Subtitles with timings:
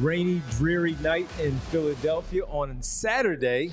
[0.00, 3.70] Rainy, dreary night in Philadelphia on Saturday,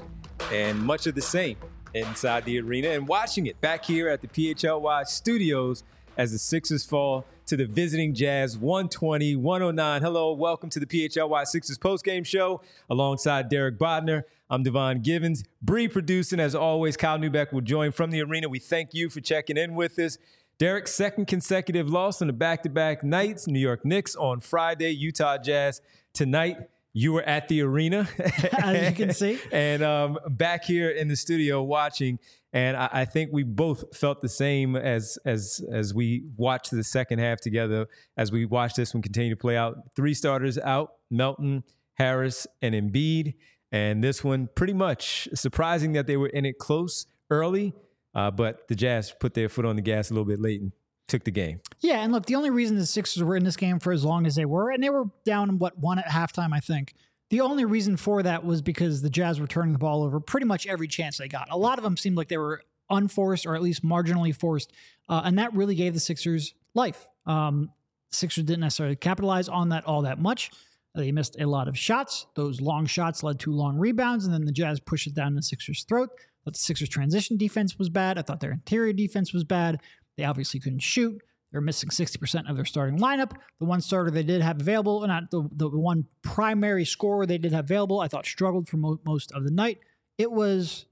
[0.52, 1.56] and much of the same
[1.94, 5.86] inside the arena and watching it back here at the PHLY studios
[6.18, 10.02] as the Sixers fall to the visiting Jazz 120 109.
[10.02, 14.24] Hello, welcome to the PHLY Sixers postgame show alongside Derek Bodner.
[14.50, 15.46] I'm Devon Givens.
[15.62, 16.98] Bree producing, as always.
[16.98, 18.50] Kyle Neubeck will join from the arena.
[18.50, 20.18] We thank you for checking in with us.
[20.58, 23.48] Derek's second consecutive loss on the back to back nights.
[23.48, 25.82] New York Knicks on Friday, Utah Jazz
[26.18, 26.58] tonight.
[26.94, 28.10] You were at the arena,
[28.58, 29.40] As you can see.
[29.52, 32.18] and um, back here in the studio watching.
[32.54, 36.84] And I, I think we both felt the same as as as we watched the
[36.84, 37.88] second half together.
[38.18, 41.64] As we watched this one continue to play out, three starters out: Melton,
[41.96, 43.36] Harris, and Embiid.
[43.72, 47.74] And this one, pretty much surprising that they were in it close early,
[48.16, 50.72] uh, but the Jazz put their foot on the gas a little bit late and
[51.08, 51.62] took the game.
[51.80, 54.26] Yeah, and look, the only reason the Sixers were in this game for as long
[54.26, 56.94] as they were, and they were down what one at halftime, I think.
[57.30, 60.46] The only reason for that was because the Jazz were turning the ball over pretty
[60.46, 61.48] much every chance they got.
[61.52, 64.72] A lot of them seemed like they were unforced or at least marginally forced,
[65.10, 67.08] uh, and that really gave the Sixers life.
[67.26, 67.72] Um,
[68.12, 70.52] Sixers didn't necessarily capitalize on that all that much.
[70.96, 72.26] They missed a lot of shots.
[72.36, 75.44] Those long shots led to long rebounds, and then the Jazz pushed it down the
[75.44, 76.10] Sixers' throat.
[76.44, 78.18] But the Sixers' transition defense was bad.
[78.18, 79.80] I thought their interior defense was bad.
[80.18, 81.22] They obviously couldn't shoot.
[81.52, 83.32] They're missing 60% of their starting lineup.
[83.60, 87.54] The one starter they did have available, not the, the one primary scorer they did
[87.54, 89.80] have available, I thought struggled for mo- most of the night.
[90.18, 90.86] It was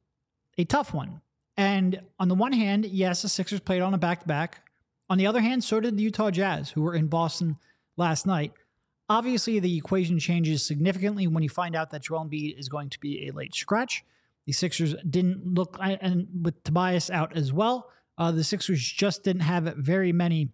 [0.57, 1.21] a tough one.
[1.57, 4.61] And on the one hand, yes, the Sixers played on a back to back.
[5.09, 7.57] On the other hand, so did the Utah Jazz, who were in Boston
[7.97, 8.53] last night.
[9.07, 12.99] Obviously, the equation changes significantly when you find out that Joel Embiid is going to
[12.99, 14.03] be a late scratch.
[14.47, 19.41] The Sixers didn't look, and with Tobias out as well, uh, the Sixers just didn't
[19.41, 20.49] have very many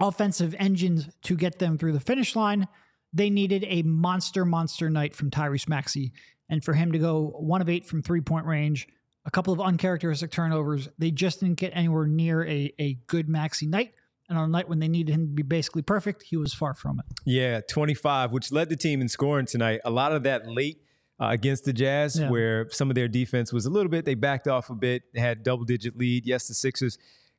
[0.00, 2.68] offensive engines to get them through the finish line.
[3.12, 6.12] They needed a monster, monster night from Tyrese Maxey.
[6.48, 8.86] And for him to go one of eight from three point range,
[9.24, 13.66] a couple of uncharacteristic turnovers, they just didn't get anywhere near a, a good Maxey
[13.66, 13.94] night.
[14.28, 16.74] And on a night when they needed him to be basically perfect, he was far
[16.74, 17.06] from it.
[17.24, 19.80] Yeah, 25, which led the team in scoring tonight.
[19.84, 20.82] A lot of that late
[21.20, 22.30] uh, against the Jazz, Yeah.
[22.30, 25.42] where some of their defense was a little bit, they backed off a bit, had
[25.42, 26.26] double digit lead.
[26.26, 26.98] Yes, the Sixers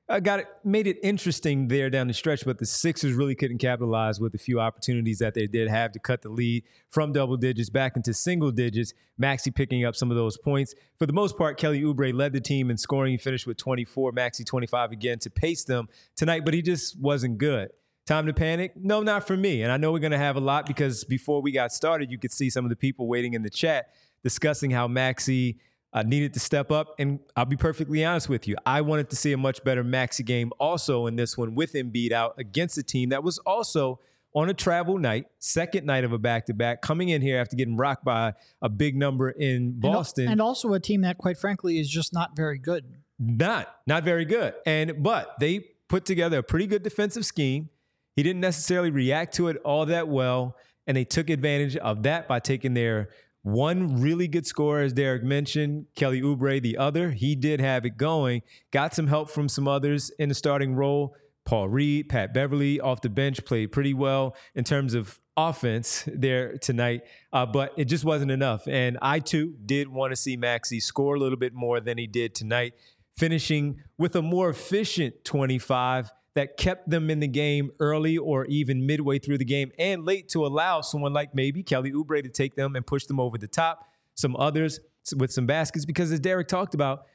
[0.09, 3.57] uh, got it, made it interesting there down the stretch, but the Sixers really couldn't
[3.57, 7.35] capitalize with the few opportunities that they did have to cut the lead from double
[7.35, 8.93] digits back into single digits.
[9.17, 10.73] Maxey picking up some of those points.
[10.97, 13.11] For the most part, Kelly Oubre led the team in scoring.
[13.11, 17.37] He finished with 24, Maxey 25 again to pace them tonight, but he just wasn't
[17.37, 17.69] good.
[18.07, 18.71] Time to panic?
[18.77, 19.63] No, not for me.
[19.63, 22.17] And I know we're going to have a lot because before we got started, you
[22.17, 23.93] could see some of the people waiting in the chat
[24.23, 25.59] discussing how Maxey
[25.91, 26.95] uh, needed to step up.
[26.99, 28.55] And I'll be perfectly honest with you.
[28.65, 32.13] I wanted to see a much better Maxey game also in this one with Embiid
[32.13, 33.99] out against a team that was also
[34.33, 37.57] on a travel night, second night of a back to back, coming in here after
[37.57, 40.29] getting rocked by a big number in And Boston.
[40.29, 42.85] And, also a team that, quite frankly, is just not very good.
[43.19, 45.59] not not very good and but they
[45.89, 47.69] put together a pretty good defensive scheme
[48.17, 52.27] he didn't necessarily react to it all that well and they took advantage of that
[52.27, 53.09] by taking their
[53.43, 57.11] one really good scorer as derek mentioned kelly oubre the other.
[57.11, 58.41] He did have it going
[58.71, 61.15] got some help from some others in the starting role.
[61.45, 66.57] Paul Reed, Pat Beverley off the bench played pretty well in terms of offense there
[66.57, 68.67] tonight, uh, but it just wasn't enough.
[68.67, 72.05] And I too did want to see Maxey score a little bit more than he
[72.05, 72.73] did tonight,
[73.15, 78.85] finishing with a more efficient 25 that kept them in the game early or even
[78.85, 82.55] midway through the game and late to allow someone like maybe Kelly Oubre to take
[82.55, 83.89] them and push them over the top.
[84.13, 84.79] Some others
[85.15, 87.05] with some baskets because as Derek talked about,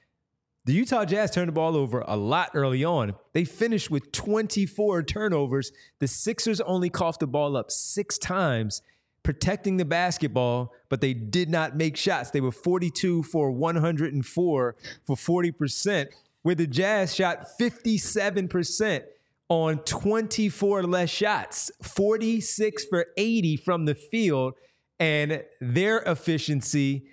[0.65, 3.15] the Utah Jazz turned the ball over a lot early on.
[3.33, 5.71] They finished with 24 turnovers.
[6.01, 8.83] The Sixers only coughed the ball up six times,
[9.23, 12.31] protecting the basketball, but they did not make shots.
[12.31, 16.07] They were 42 for 104 for 40%,
[16.43, 19.03] where the Jazz shot 57%
[19.53, 24.55] on 24 less shots, 46 for 80 from the field.
[24.99, 27.05] And their efficiency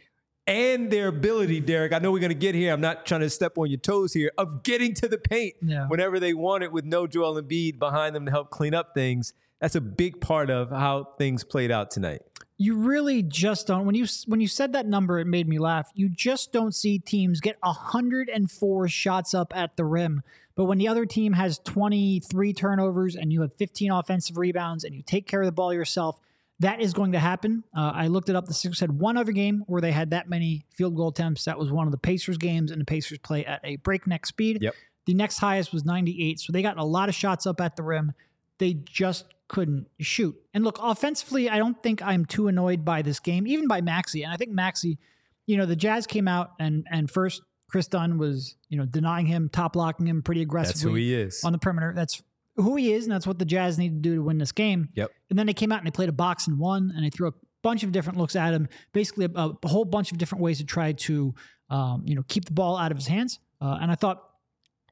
[0.48, 1.92] and their ability, Derek.
[1.92, 2.72] I know we're going to get here.
[2.72, 5.88] I'm not trying to step on your toes here of getting to the paint Yeah.
[5.88, 9.34] whenever they want it with no Joel Embiid behind them to help clean up things.
[9.60, 12.22] That's a big part of how things played out tonight.
[12.58, 13.86] You really just don't.
[13.86, 15.90] When you when you said that number, it made me laugh.
[15.94, 20.22] You just don't see teams get 104 shots up at the rim.
[20.60, 24.94] But when the other team has 23 turnovers and you have 15 offensive rebounds and
[24.94, 26.20] you take care of the ball yourself,
[26.60, 27.64] that is going to happen.
[27.74, 28.46] Uh, I looked it up.
[28.46, 31.46] The Sixers had one other game where they had that many field goal attempts.
[31.46, 34.58] That was one of the Pacers games, and the Pacers play at a breakneck speed.
[34.60, 34.76] Yep.
[35.06, 36.42] The next highest was 98.
[36.42, 38.12] So they got a lot of shots up at the rim.
[38.58, 40.36] They just couldn't shoot.
[40.54, 44.24] And look, offensively, I don't think I'm too annoyed by this game, even by Maxey.
[44.24, 44.98] And I think Maxey,
[45.46, 49.26] you know, the Jazz came out and and first Kris Dunn was, you know, denying
[49.26, 50.74] him, top locking him pretty aggressively.
[50.74, 51.44] That's who he is.
[51.44, 51.94] on the perimeter.
[51.96, 52.22] That's
[52.56, 54.90] who he is, and that's what the Jazz need to do to win this game.
[54.96, 55.12] Yep.
[55.30, 57.28] And then they came out and they played a box and one, and they threw
[57.28, 60.58] a bunch of different looks at him, basically a, a whole bunch of different ways
[60.58, 61.34] to try to,
[61.70, 63.40] um, you know, keep the ball out of his hands.
[63.62, 64.24] Uh, and I thought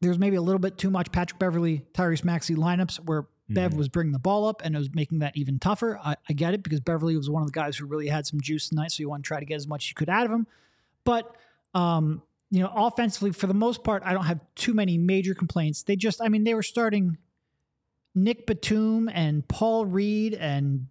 [0.02, 3.74] there was maybe a little bit too much Patrick Beverley, Tyrese Maxey lineups where Bev
[3.76, 5.98] was bringing the ball up and it was making that even tougher.
[6.04, 8.42] I, I get it because Beverley was one of the guys who really had some
[8.42, 10.26] juice tonight, so you want to try to get as much as you could out
[10.26, 10.48] of him.
[11.06, 11.34] But
[11.74, 15.84] um, you know, offensively, for the most part, I don't have too many major complaints.
[15.84, 17.18] They just, I mean, they were starting
[18.16, 20.88] Nick Batum and Paul Reed and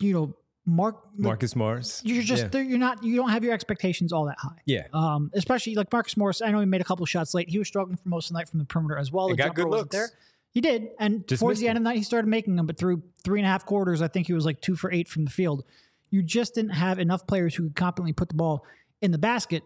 [0.00, 0.36] you know
[0.66, 2.02] Mark Marcus Morris.
[2.04, 2.60] You're just yeah.
[2.60, 4.60] you're not you don't have your expectations all that high.
[4.66, 4.86] Yeah.
[4.92, 6.42] Um, especially like Marcus Morris.
[6.42, 7.48] I know he made a couple shots late.
[7.48, 9.28] He was struggling for most of the night from the perimeter as well.
[9.28, 9.94] The got good looks.
[9.94, 10.10] there.
[10.50, 11.82] He did, and Just towards the end them.
[11.82, 12.66] of the night, he started making them.
[12.66, 15.08] But through three and a half quarters, I think he was like two for eight
[15.08, 15.64] from the field.
[16.10, 18.64] You just didn't have enough players who could competently put the ball
[19.02, 19.64] in the basket.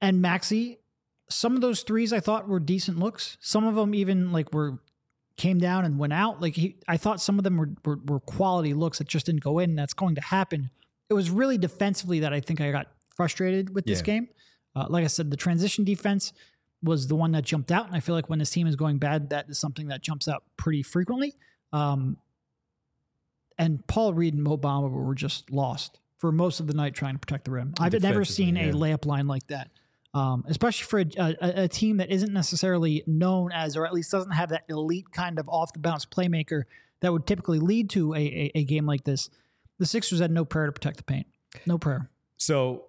[0.00, 0.78] And Maxey,
[1.28, 3.36] some of those threes I thought were decent looks.
[3.40, 4.78] Some of them even like were
[5.36, 6.40] came down and went out.
[6.40, 9.42] Like he, I thought some of them were, were were quality looks that just didn't
[9.42, 9.74] go in.
[9.76, 10.70] That's going to happen.
[11.10, 12.86] It was really defensively that I think I got
[13.16, 14.04] frustrated with this Yeah.
[14.04, 14.28] game.
[14.76, 16.32] Uh, like I said, the transition defense
[16.82, 18.98] was the one that jumped out, and I feel like when this team is going
[18.98, 21.34] bad, that is something that jumps out pretty frequently.
[21.72, 22.18] Um,
[23.58, 27.14] and Paul Reed and Mo Bamba were just lost for most of the night trying
[27.14, 27.74] to protect the rim.
[27.80, 29.70] I've never seen a layup line like that,
[30.14, 34.10] um, especially for a, a, a team that isn't necessarily known as, or at least
[34.10, 36.62] doesn't have that elite kind of off the bounce playmaker
[37.00, 39.30] that would typically lead to a, a, a game like this.
[39.78, 41.26] The Sixers had no prayer to protect the paint.
[41.66, 42.10] No prayer.
[42.36, 42.86] So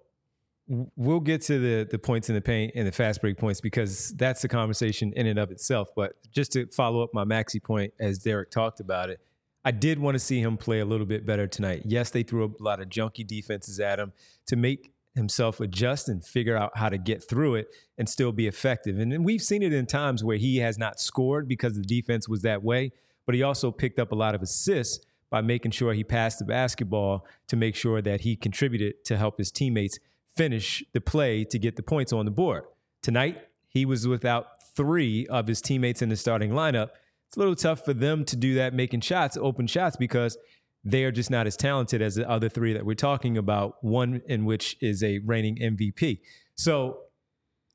[0.96, 4.10] we'll get to the the points in the paint and the fast break points because
[4.10, 5.88] that's the conversation in and of itself.
[5.94, 9.20] But just to follow up my Maxey point, as Derek talked about it,
[9.64, 11.82] I did want to see him play a little bit better tonight.
[11.84, 14.12] Yes, they threw a lot of junky defenses at him
[14.46, 18.48] to make himself adjust and figure out how to get through it and still be
[18.48, 18.98] effective.
[18.98, 22.28] And then we've seen it in times where he has not scored because the defense
[22.28, 22.90] was that way,
[23.26, 26.44] but he also picked up a lot of assists by making sure he passed the
[26.44, 29.98] basketball to make sure that he contributed to help his teammates
[30.34, 32.64] finish the play to get the points on the board.
[33.02, 36.88] Tonight, he was without three of his teammates in the starting lineup.
[37.28, 40.36] It's a little tough for them to do that, making shots, open shots, because
[40.84, 44.22] they are just not as talented as the other three that we're talking about, one
[44.26, 46.20] in which is a reigning MVP.
[46.54, 46.98] So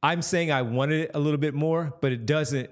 [0.02, 2.70] I'm saying I wanted it a little bit more, but it doesn't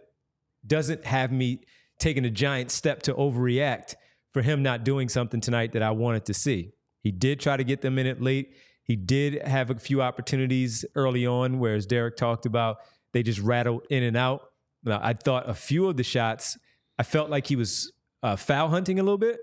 [0.66, 1.60] doesn't have me
[2.00, 3.96] taking a giant step to overreact
[4.32, 6.72] for him not doing something tonight that I wanted to see.
[7.02, 8.56] He did try to get them in it late.
[8.84, 12.78] He did have a few opportunities early on, whereas Derek talked about
[13.12, 14.42] they just rattled in and out.
[14.84, 16.58] Now, I thought a few of the shots,
[16.98, 17.92] I felt like he was
[18.24, 19.42] uh, foul hunting a little bit,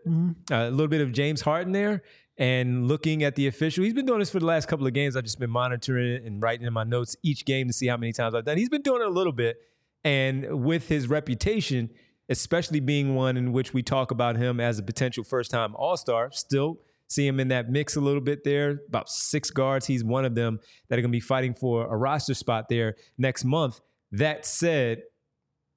[0.50, 2.02] uh, a little bit of James Harden there,
[2.38, 3.84] and looking at the official.
[3.84, 5.14] He's been doing this for the last couple of games.
[5.14, 7.98] I've just been monitoring it and writing in my notes each game to see how
[7.98, 8.56] many times I've done.
[8.56, 9.58] He's been doing it a little bit,
[10.02, 11.90] and with his reputation,
[12.30, 16.78] especially being one in which we talk about him as a potential first-time All-Star, still
[17.08, 18.78] see him in that mix a little bit there.
[18.86, 21.96] About six guards, he's one of them that are going to be fighting for a
[21.96, 23.80] roster spot there next month.
[24.12, 25.02] That said,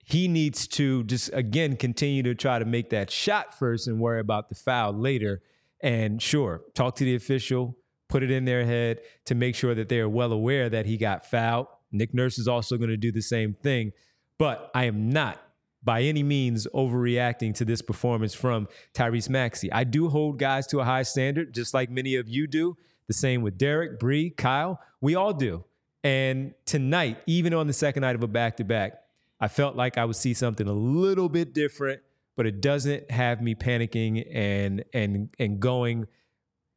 [0.04, 4.20] he needs to just again continue to try to make that shot first and worry
[4.20, 5.42] about the foul later.
[5.82, 9.90] And sure, talk to the official, put it in their head to make sure that
[9.90, 11.68] they are well aware that he got fouled.
[11.92, 13.92] Nick Nurse is also going to do the same thing.
[14.38, 15.40] But I am not
[15.84, 19.72] by any means overreacting to this performance from Tyrese Maxey.
[19.72, 22.78] I do hold guys to a high standard, just like many of you do.
[23.08, 24.80] The same with Derek, Bree, Kyle.
[25.02, 25.66] We all do.
[26.04, 29.03] And tonight, even on the second night of a back to back,
[29.44, 32.00] I felt like I would see something a little bit different,
[32.38, 36.08] but it doesn't have me panicking and and and going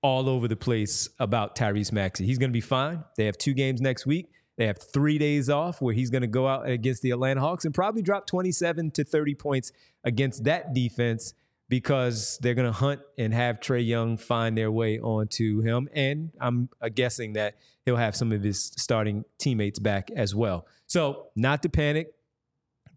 [0.03, 2.27] all over the place about Tyrese Maxey.
[2.27, 3.05] He's going to be fine.
[3.17, 4.33] They have two games next week.
[4.57, 7.65] They have three days off where he's going to go out against the Atlanta Hawks
[7.65, 9.71] and probably drop 27 to 30 points
[10.03, 11.35] against that defense
[11.69, 15.89] because they're going to hunt and have Trae Young find their way onto him.
[15.95, 20.67] And I'm guessing that he'll have some of his starting teammates back as well.
[20.89, 22.16] So, not to panic.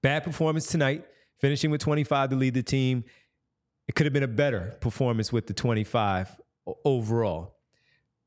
[0.02, 1.06] Bad performance tonight,
[1.40, 3.04] finishing with 25 to lead the team.
[3.88, 6.40] It could have been a better performance with the 25
[6.86, 7.56] overall.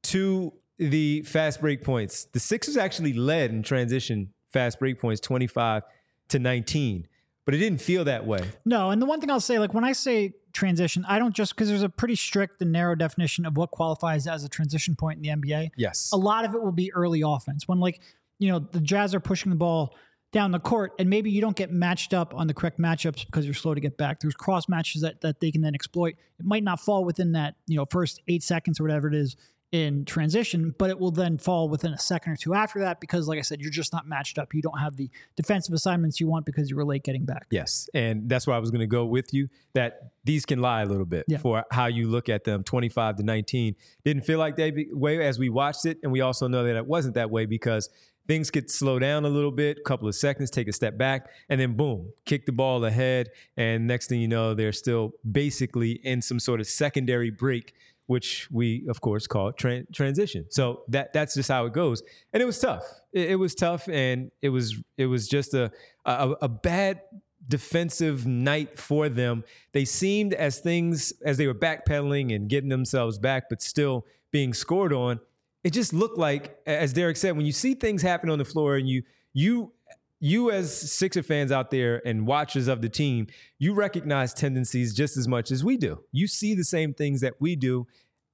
[0.05, 5.85] To the fast break points, the Sixers actually led in transition fast break points 25
[6.29, 7.07] to 19,
[7.45, 8.43] but it didn't feel that way.
[8.65, 11.55] No, and the one thing I'll say, like when I say transition, I don't just
[11.55, 15.19] because there's a pretty strict and narrow definition of what qualifies as a transition point
[15.19, 15.71] in the NBA.
[15.77, 16.11] Yes.
[16.13, 17.67] A lot of it will be early offense.
[17.69, 18.01] When like,
[18.39, 19.95] you know, the Jazz are pushing the ball
[20.33, 23.45] down the court and maybe you don't get matched up on the correct matchups because
[23.45, 24.21] you're slow to get back.
[24.21, 26.17] There's cross matches that, that they can then exploit.
[26.41, 29.37] It might not fall within that, you know, first eight seconds or whatever it is
[29.73, 33.27] in transition, but it will then fall within a second or two after that because,
[33.27, 34.53] like I said, you're just not matched up.
[34.53, 37.47] You don't have the defensive assignments you want because you were late getting back.
[37.51, 37.89] Yes.
[37.95, 40.87] And that's why I was going to go with you that these can lie a
[40.87, 41.39] little bit Yeah.
[41.39, 43.75] for how you look at them 25 to 19.
[44.05, 45.99] Didn't feel like that way as we watched it.
[46.03, 47.89] And we also know that it wasn't that way because
[48.27, 51.61] things could slow down a little bit, couple of seconds, take a step back, and
[51.61, 53.31] then boom, kick the ball ahead.
[53.57, 57.75] And next thing you know, they're still basically in some sort of secondary break,
[58.07, 60.47] which we of course call tran- transition.
[60.51, 62.03] So that that's just how it goes.
[62.33, 62.85] And it was tough.
[63.13, 65.71] It, it was tough, and it was it was just a
[66.05, 67.01] a, a bad
[67.49, 69.45] defensive night for them.
[69.73, 74.55] They seemed as things as they were backpedaling and getting themselves back, but still being
[74.55, 75.21] scored on
[75.65, 78.77] it just looked like, as Derek said, when you see things happen on the floor
[78.77, 79.03] and you
[79.33, 79.73] you
[80.21, 83.27] you as Sixer fans out there and watchers of the team,
[83.59, 86.05] you recognize tendencies just as much as we do.
[86.13, 87.87] You see the same things that we do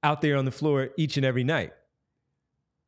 [0.03, 1.71] out there on the floor each and every night.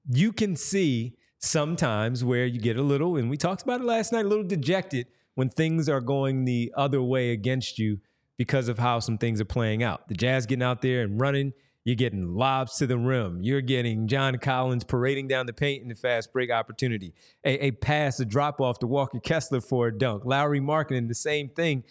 [0.07, 4.13] You can see sometimes where you get a little, and we talked about it last
[4.13, 7.99] night, a little dejected when things are going the other way against you
[8.37, 10.07] because of how some things are playing out.
[10.07, 13.41] The Jazz getting out there and running you're getting lobs to the rim.
[13.41, 17.13] You're getting John Collins parading down the paint in the fast break opportunity.
[17.43, 20.23] A, a pass, a drop off to Walker Kessler for a dunk.
[20.25, 21.83] Lauri Markkanen, the same thing.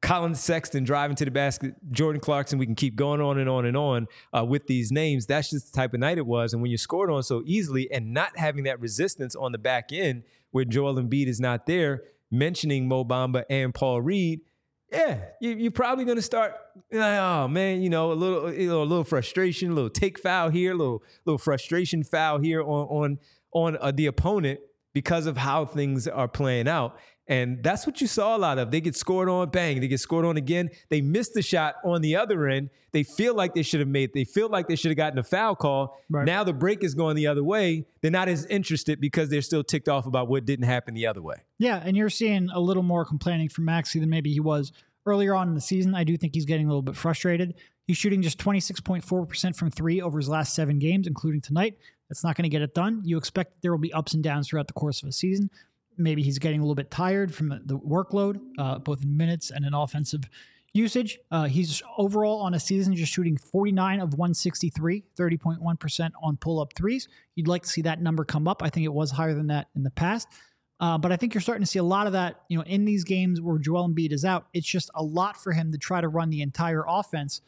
[0.00, 1.74] Collin Sexton driving to the basket.
[1.90, 2.58] Jordan Clarkson.
[2.58, 5.26] We can keep going on and on and on uh, with these names.
[5.26, 6.52] That's just the type of night it was.
[6.52, 9.92] And when you're scored on so easily and not having that resistance on the back
[9.92, 14.40] end where Joel Embiid is not there, mentioning Mo Bamba and Paul Reed,
[14.90, 16.54] yeah, you, you're probably to start.
[16.90, 20.18] Like, oh man, you know a little, you know, a little frustration, a little take
[20.18, 23.18] foul here, a little, little frustration foul here on on
[23.52, 24.60] on uh, the opponent
[24.94, 26.98] because of how things are playing out.
[27.28, 28.70] And that's what you saw a lot of.
[28.70, 30.70] They get scored on, bang, they get scored on again.
[30.88, 32.70] They miss the shot on the other end.
[32.92, 35.22] They feel like they should have made, they feel like they should have gotten a
[35.22, 36.00] foul call.
[36.08, 36.24] Right.
[36.24, 37.84] Now the break is going the other way.
[38.00, 41.20] They're not as interested because they're still ticked off about what didn't happen the other
[41.20, 41.36] way.
[41.58, 44.72] Yeah, and you're seeing a little more complaining from Maxey than maybe he was
[45.04, 45.94] earlier on in the season.
[45.94, 47.54] I do think he's getting a little bit frustrated.
[47.86, 51.78] He's shooting just 26.4% from three over his last seven games, including tonight.
[52.08, 53.02] That's not going to get it done.
[53.04, 55.50] You expect there will be ups and downs throughout the course of a season.
[55.98, 59.64] Maybe he's getting a little bit tired from the- workload, uh, both in minutes and
[59.64, 60.22] in offensive
[60.72, 61.18] usage.
[61.30, 66.72] Uh, he's overall on a season just shooting 49 of 163, 30.1% on pull up
[66.74, 67.08] threes.
[67.34, 68.62] You'd like to see that number come up.
[68.62, 70.28] I think it was higher than that in the past.
[70.80, 72.84] Uh, but I think you're starting to see a lot of that, you know, in
[72.84, 74.46] these games where Joel Embiid is out.
[74.54, 77.40] It's just a lot for him to try to run the entire offense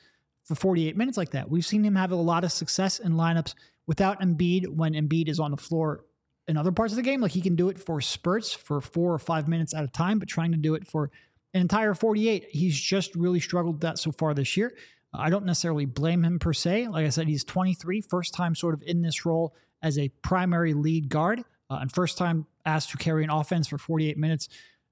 [0.42, 1.48] for 48 minutes like that.
[1.48, 3.54] We've seen him have a lot of success in lineups
[3.86, 6.04] without Embiid when Embiid is on the floor
[6.50, 7.20] in other parts of the game.
[7.20, 10.18] Like he can do it for spurts for four or five minutes at a time,
[10.18, 11.10] but trying to do it for
[11.54, 14.74] an entire 48, he's just really struggled that so far this year.
[15.12, 16.88] I don't necessarily blame him per se.
[16.88, 20.74] Like I said, he's 23, first time sort of in this role as a primary
[20.74, 21.40] lead guard,
[21.70, 24.48] uh, and first time asked to carry an offense for 48 minutes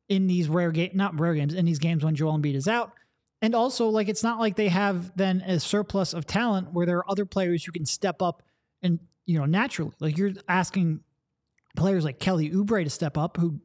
[0.08, 2.92] in these rare game, not rare games, in these games when Joel Embiid is out.
[3.40, 6.98] And also, like it's not like they have then a surplus of talent where there
[6.98, 8.42] are other players who can step up
[8.82, 9.92] and you know naturally.
[10.00, 11.00] Like you're asking
[11.78, 13.60] players like Kelly Oubre to step up, who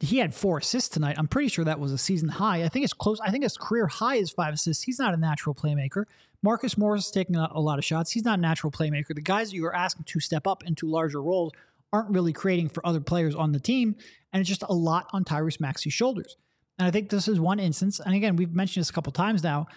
[0.00, 1.16] he had four assists tonight.
[1.18, 2.64] I'm pretty sure that was a season high.
[2.64, 3.20] I think it's close.
[3.20, 4.82] I think his career high is five assists.
[4.82, 6.04] He's not a natural playmaker.
[6.42, 8.10] Marcus Morris is taking a, lot of shots.
[8.10, 9.14] He's not a natural playmaker.
[9.14, 11.52] The guys you are asking to step up into larger roles
[11.90, 13.96] aren't really creating for other players on the team.
[14.32, 16.36] And it's just a lot on Tyrese Maxey's shoulders.
[16.78, 17.98] And I think this is one instance.
[17.98, 19.68] And again, we've mentioned this a couple times now,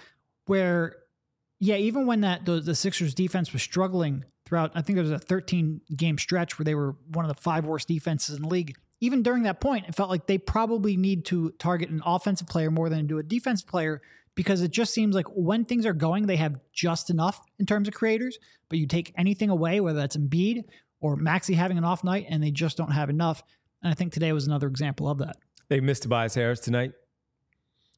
[0.47, 0.97] where
[1.59, 5.11] yeah, even when that the, the Sixers defense was struggling throughout, I think there was
[5.11, 8.47] a 13 game stretch where they were one of the five worst defenses in the
[8.47, 8.75] league.
[9.01, 12.71] Even during that point, it felt like they probably need to target an offensive player
[12.71, 14.01] more than do a defensive player
[14.33, 17.87] because it just seems like when things are going, they have just enough in terms
[17.87, 18.39] of creators.
[18.69, 20.63] But you take anything away, whether that's Embiid
[20.99, 23.43] or Maxey having an off night, and they just don't have enough.
[23.83, 25.35] And I think today was another example of that.
[25.69, 26.93] They missed Tobias Harris tonight.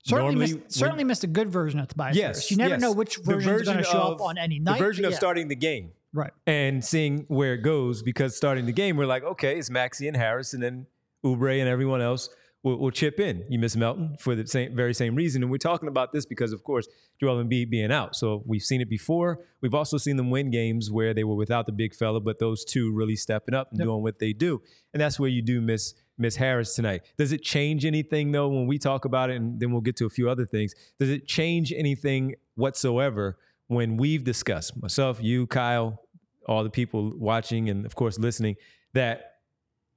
[0.06, 2.52] Certainly, Normally, missed, certainly when- missed a good version of Tobias Yes, Harris.
[2.52, 2.82] You never yes.
[2.82, 4.78] know which version is going to show of- up on any night.
[4.80, 5.18] The version of Yeah.
[5.18, 6.32] starting the game Right.
[6.48, 10.18] and seeing where it goes because starting the game, we're like, okay, it's Maxey and
[10.18, 10.88] Harris, and then
[11.24, 12.30] Oubre and everyone else
[12.64, 13.46] will, will chip in.
[13.50, 15.44] You miss Melton for the same, very same reason.
[15.44, 16.88] And we're talking about this because, of course,
[17.20, 18.16] Joel Embiid being out.
[18.16, 19.40] So we've seen it before.
[19.62, 22.64] We've also seen them win games where they were without the big fella, but those
[22.66, 24.62] two really stepping up and doing what they do.
[24.94, 27.04] And that's where you do miss Miss Harris tonight.
[27.18, 29.38] Does it change anything though when we talk about it?
[29.38, 30.76] And then we'll get to a few other things.
[31.00, 33.38] Does it change anything whatsoever
[33.70, 36.02] when we've discussed myself, you, Kyle,
[36.48, 38.56] all the people watching, and of course listening
[38.94, 39.36] that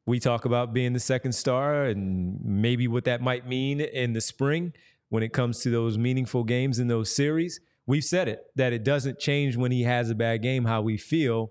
[0.05, 4.21] we talk about being the second star and maybe what that might mean in the
[4.21, 4.75] spring
[5.09, 7.61] when it comes to those meaningful games in those series.
[7.87, 10.99] We've said it that it doesn't change when he has a bad game how we
[10.99, 11.50] feel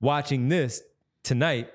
[0.00, 0.82] watching this
[1.24, 1.68] tonight,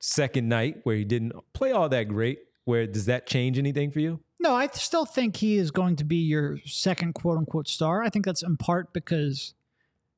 [0.00, 2.40] second night where he didn't play all that great.
[2.64, 4.20] Where does that change anything for you?
[4.40, 8.02] No, I still think he is going to be your second quote unquote star.
[8.02, 9.54] I think that's in part because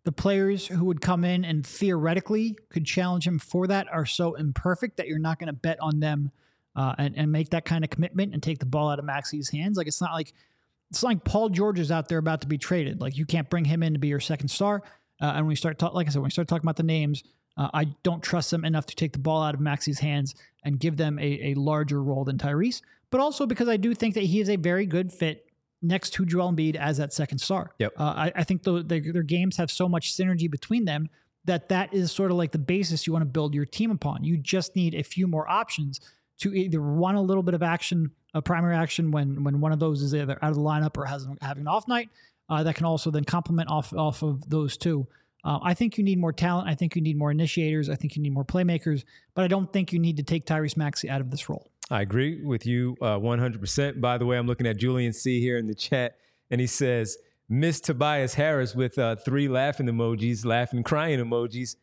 [0.05, 4.35] the players who would come in and theoretically could challenge him for that are so
[4.35, 6.31] imperfect that you're not going to bet on them
[6.77, 9.51] uh, and, and make that kind of commitment and take the ball out of Maxey's
[9.51, 9.77] hands.
[9.77, 10.33] Like it's not like
[10.91, 13.01] it's like Paul George is out there about to be traded.
[13.01, 14.83] Like you can't bring him in to be your second star.
[15.21, 16.83] Uh, and when we start talking, like I said, when we start talking about the
[16.83, 17.23] names,
[17.57, 20.81] uh, I don't trust them enough to take the ball out of Maxey's hands and
[20.81, 22.81] give them a, a larger role than Tyrese.
[23.11, 25.47] But also because I do think that he is a very good fit
[25.83, 27.73] next to Joel Embiid as that second star.
[27.79, 27.95] Yep.
[27.99, 31.09] Uh, I, I think the, their, their games have so much synergy between them
[31.45, 34.25] that that is sort of like the basis you want to build your team upon.
[34.25, 36.01] You just need a few more options
[36.41, 39.79] to either run a little bit of action, a primary action when when one of
[39.79, 42.09] those is either out of the lineup or has having an off night.
[42.49, 45.07] Uh, that can also then complement off off of those two.
[45.45, 46.69] Uh, I think you need more talent.
[46.69, 47.89] I think you need more initiators.
[47.89, 49.05] I think you need more playmakers.
[49.35, 51.71] But I don't think you need to take Tyrese Maxey out of this role.
[51.91, 54.01] I agree with you uh, 100%.
[54.01, 56.17] By the way, I'm looking at Julian C here in the chat,
[56.51, 61.75] and he says, Miss Tobias Harris with uh, three laughing emojis, laughing, crying emojis.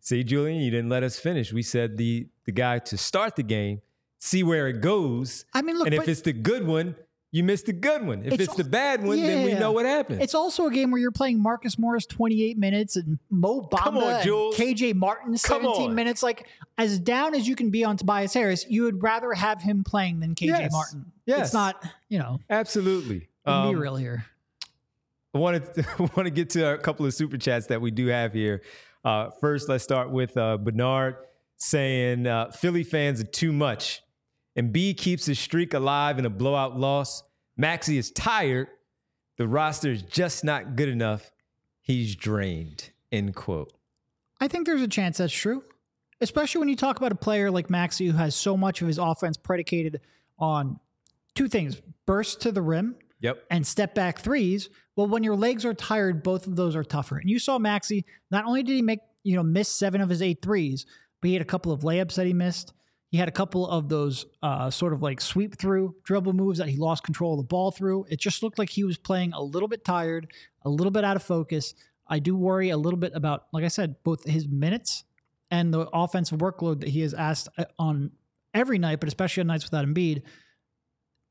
[0.00, 1.52] See, Julian, you didn't let us finish.
[1.52, 3.82] We said the the guy to start the game,
[4.18, 5.44] see where it goes.
[5.54, 6.96] I mean, look, and if it's the good one,
[7.32, 8.24] you missed the good one.
[8.24, 10.20] If It's it's, the bad one, then we know what happened.
[10.22, 14.02] It's also a game where you're playing Marcus Morris 28 minutes and Mo Come on,
[14.02, 16.22] Bamba and KJ Martin 17 minutes.
[16.22, 19.82] Like as down as you can be on Tobias Harris, you would rather have him
[19.82, 20.72] playing than KJ Yes.
[20.72, 21.06] Martin.
[21.24, 21.46] Yes.
[21.46, 23.20] It's not, you know, Absolutely.
[23.20, 24.26] be Um, real here.
[25.34, 28.08] I wanted to, want to get to a couple of super chats that we do
[28.08, 28.60] have here.
[29.04, 31.16] Uh, first, let's start with uh, Bernard
[31.56, 34.02] saying uh, Philly fans are too much.
[34.56, 37.22] And B keeps his streak alive in a blowout loss.
[37.56, 38.68] Maxey is tired.
[39.38, 41.30] The roster is just not good enough.
[41.80, 42.90] He's drained.
[43.10, 43.72] End quote.
[44.40, 45.62] I think there's a chance that's true,
[46.20, 48.98] especially when you talk about a player like Maxey who has so much of his
[48.98, 50.00] offense predicated
[50.38, 50.78] on
[51.34, 53.44] two things burst to the rim Yep.
[53.50, 54.68] and step back threes.
[54.96, 57.18] Well, when your legs are tired, both of those are tougher.
[57.18, 60.20] And you saw Maxey, not only did he make, you know, miss seven of his
[60.20, 60.84] eight threes,
[61.20, 62.72] but he had a couple of layups that he missed.
[63.12, 66.70] He had a couple of those uh, sort of like sweep through dribble moves that
[66.70, 68.06] he lost control of the ball through.
[68.08, 71.16] It just looked like he was playing a little bit tired, a little bit out
[71.16, 71.74] of focus.
[72.08, 75.04] I do worry a little bit about, like I said, both his minutes
[75.50, 78.12] and the offensive workload that he has asked uh, on
[78.54, 80.22] every night, but especially on nights without Embiid.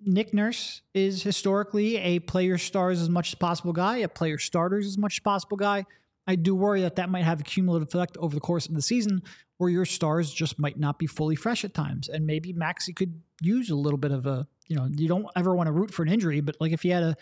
[0.01, 4.85] Nick Nurse is historically a player stars as much as possible guy, a player starters
[4.85, 5.85] as much as possible guy.
[6.27, 8.83] I do worry that that might have a cumulative effect over the course of the
[8.83, 9.23] season
[9.61, 12.09] where your stars just might not be fully fresh at times.
[12.09, 15.55] And maybe Maxey could use a little bit of a, you know, you don't ever
[15.55, 17.15] want to root for an injury, but like if you had a,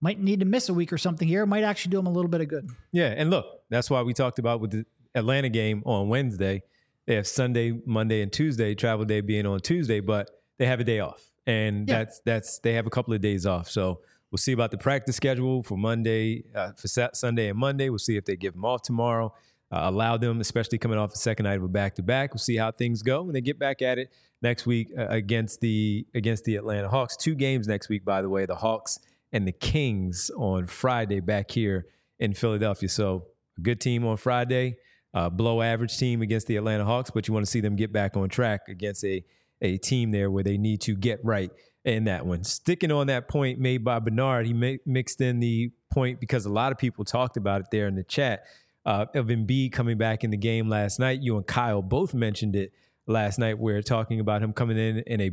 [0.00, 2.10] might need to miss a week or something here, it might actually do him a
[2.10, 2.68] little bit of good.
[2.90, 6.64] Yeah, and look, that's why we talked about with the Atlanta game on Wednesday.
[7.06, 10.28] They have Sunday, Monday, and Tuesday, travel day being on Tuesday, but
[10.58, 11.30] they have a day off.
[11.46, 11.98] And Yeah.
[11.98, 13.70] that's that's they have a couple of days off.
[13.70, 14.00] So
[14.32, 17.88] we'll see about the practice schedule for Monday, uh, for Sat- Sunday and Monday.
[17.88, 19.32] We'll see if they give them off tomorrow.
[19.74, 22.32] Uh, allow them, especially coming off the second night of a back to back.
[22.32, 25.60] We'll see how things go when they get back at it next week uh, against
[25.60, 27.16] the against the Atlanta Hawks.
[27.16, 29.00] Two games next week, by the way, the Hawks
[29.32, 31.86] and the Kings on Friday back here
[32.20, 32.88] in Philadelphia.
[32.88, 33.26] So
[33.60, 34.76] good team on Friday,
[35.12, 37.92] uh, below average team against the Atlanta Hawks, but you want to see them get
[37.92, 39.24] back on track against a
[39.60, 41.50] a team there where they need to get right
[41.84, 42.44] in that one.
[42.44, 46.50] Sticking on that point made by Bernard, he mi- mixed in the point because a
[46.50, 48.44] lot of people talked about it there in the chat
[48.84, 51.20] uh, of Embiid coming back in the game last night.
[51.20, 52.72] You and Kyle both mentioned it
[53.06, 53.58] last night.
[53.58, 55.30] We're talking about him coming in in a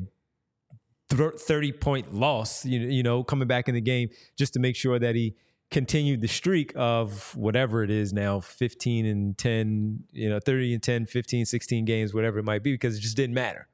[1.10, 4.98] 30 point loss, you, you know, coming back in the game just to make sure
[4.98, 5.36] that he
[5.70, 10.84] continued the streak of whatever it is now 15 and 10, you know, 30 and
[10.84, 13.68] 10, 15, 16 games, whatever it might be, because it just didn't matter.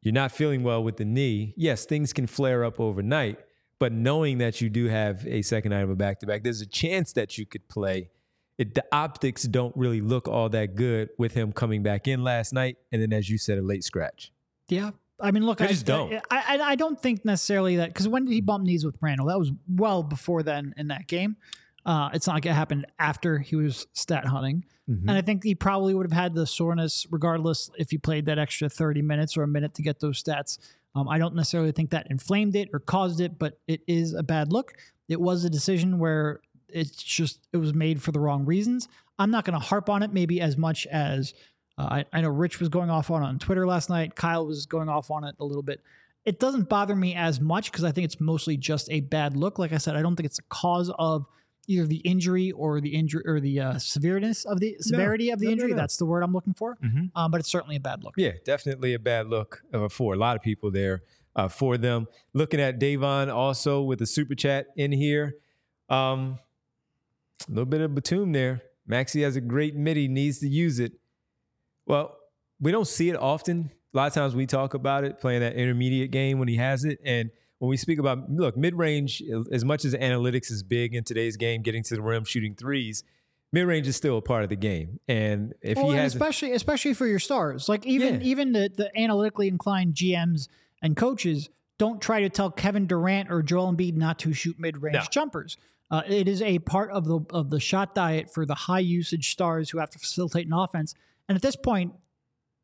[0.00, 1.54] You're not feeling well with the knee.
[1.56, 3.38] Yes, things can flare up overnight,
[3.82, 6.60] but knowing that you do have a second night of a back to back, there's
[6.60, 8.10] a chance that you could play.
[8.56, 12.52] It, the optics don't really look all that good with him coming back in last
[12.52, 14.30] night, and then as you said, a late scratch.
[14.68, 16.14] Yeah, I mean, look, They I just don't.
[16.30, 19.26] I, I, I don't think necessarily that because when did he bump knees with Randle?
[19.26, 21.36] That was well before then in that game.
[21.84, 24.64] Uh, it's not like it happened after he was stat hunting.
[24.88, 25.08] Mm-hmm.
[25.08, 28.38] And I think he probably would have had the soreness regardless if he played that
[28.38, 30.58] extra 30 minutes or a minute to get those stats.
[30.94, 34.22] Um, I don't necessarily think that inflamed it or caused it, but it is a
[34.22, 34.74] bad look.
[35.08, 38.88] It was a decision where it's just, it was made for the wrong reasons.
[39.18, 41.34] I'm not going to harp on it maybe as much as
[41.78, 44.14] uh, I, I know Rich was going off on on Twitter last night.
[44.14, 45.80] Kyle was going off on it a little bit.
[46.24, 49.58] It doesn't bother me as much because I think it's mostly just a bad look.
[49.58, 51.26] Like I said, I don't think it's a cause of
[51.68, 55.44] either the injury or the injury or the uh, severeness of the severity of the
[55.46, 55.70] no, no, injury.
[55.70, 55.76] no.
[55.76, 56.76] That's the word I'm looking for.
[56.84, 57.10] Mhm.
[57.14, 58.14] Um, but it's certainly a bad look.
[58.16, 61.02] Yeah, definitely a bad look uh, for a lot of people there
[61.36, 62.08] uh, for them.
[62.34, 65.36] Looking at Davon also with the super chat in here.
[65.88, 66.38] Um,
[67.48, 68.62] a little bit of Batum there.
[68.86, 70.92] Maxey has a great midi, needs to use it.
[71.86, 72.16] Well,
[72.60, 73.70] we don't see it often.
[73.94, 76.84] A lot of times we talk about it playing that intermediate game when he has
[76.84, 76.98] it.
[77.04, 77.30] And
[77.62, 79.22] when we speak about, look, mid range,
[79.52, 83.04] as much as analytics is big in today's game, getting to the rim, shooting threes,
[83.52, 84.98] mid range is still a part of the game.
[85.06, 88.26] And if Well, he has, especially especially for your stars, like even Yeah.
[88.26, 90.48] even the, the analytically inclined GMs
[90.82, 94.82] and coaches don't try to tell Kevin Durant or Joel Embiid not to shoot mid
[94.82, 95.02] range No.
[95.08, 95.56] jumpers.
[95.88, 99.30] Uh, it is a part of the of the shot diet for the high usage
[99.30, 100.96] stars who have to facilitate an offense.
[101.28, 101.92] And at this point,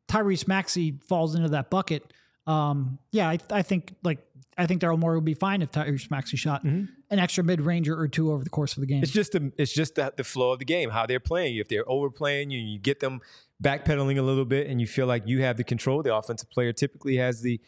[0.09, 2.11] Tyrese Maxey falls into that bucket.
[2.47, 4.17] Um, yeah, I, I think like
[4.59, 7.97] I think Daryl Morey would be fine if Tyrese Maxey shot an extra mid ranger
[7.97, 8.97] or two over the course of the game.
[8.97, 9.03] Mm-hmm.
[9.03, 11.55] It's just the it's just the, the flow of the game, how they're playing.
[11.55, 13.21] If they're overplaying you, you get them
[13.63, 16.03] backpedaling a little bit, and you feel like you have the control.
[16.03, 17.59] The offensive player typically has the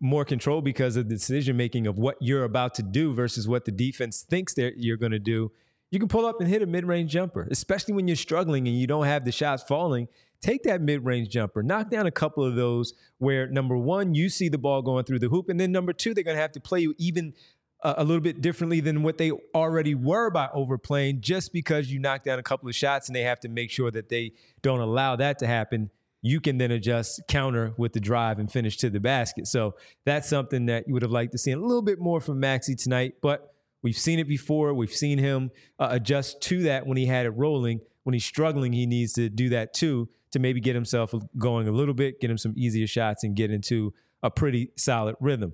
[0.00, 3.64] more control because of the decision making of what you're about to do versus what
[3.64, 5.50] the defense thinks they're, you're going to do.
[5.90, 8.78] You can pull up and hit a mid range jumper, especially when you're struggling and
[8.78, 10.08] you don't have the shots falling.
[10.42, 14.28] Take that mid range jumper, knock down a couple of those where number one, you
[14.28, 16.52] see the ball going through the hoop, and then number two, they're going to have
[16.52, 17.32] to play you even
[17.82, 21.98] a, a little bit differently than what they already were by overplaying just because you
[21.98, 24.80] knock down a couple of shots and they have to make sure that they don't
[24.80, 25.90] allow that to happen.
[26.22, 29.46] You can then adjust counter with the drive and finish to the basket.
[29.46, 29.74] So
[30.04, 32.74] that's something that you would have liked to see a little bit more from Maxey
[32.74, 34.74] tonight, but we've seen it before.
[34.74, 37.80] We've seen him uh, adjust to that when he had it rolling.
[38.04, 41.72] When he's struggling, he needs to do that too to maybe get himself going a
[41.72, 43.92] little bit, get him some easier shots, and get into
[44.22, 45.52] a pretty solid rhythm.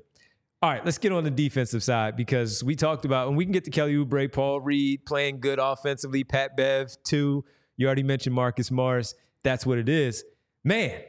[0.60, 3.52] All right, let's get on the defensive side because we talked about, and we can
[3.52, 7.44] get to Kelly Oubre, Paul Reed playing good offensively, Pat Bev, too.
[7.76, 9.14] You already mentioned Marcus Morris.
[9.44, 10.24] That's what it is.
[10.64, 11.00] Man,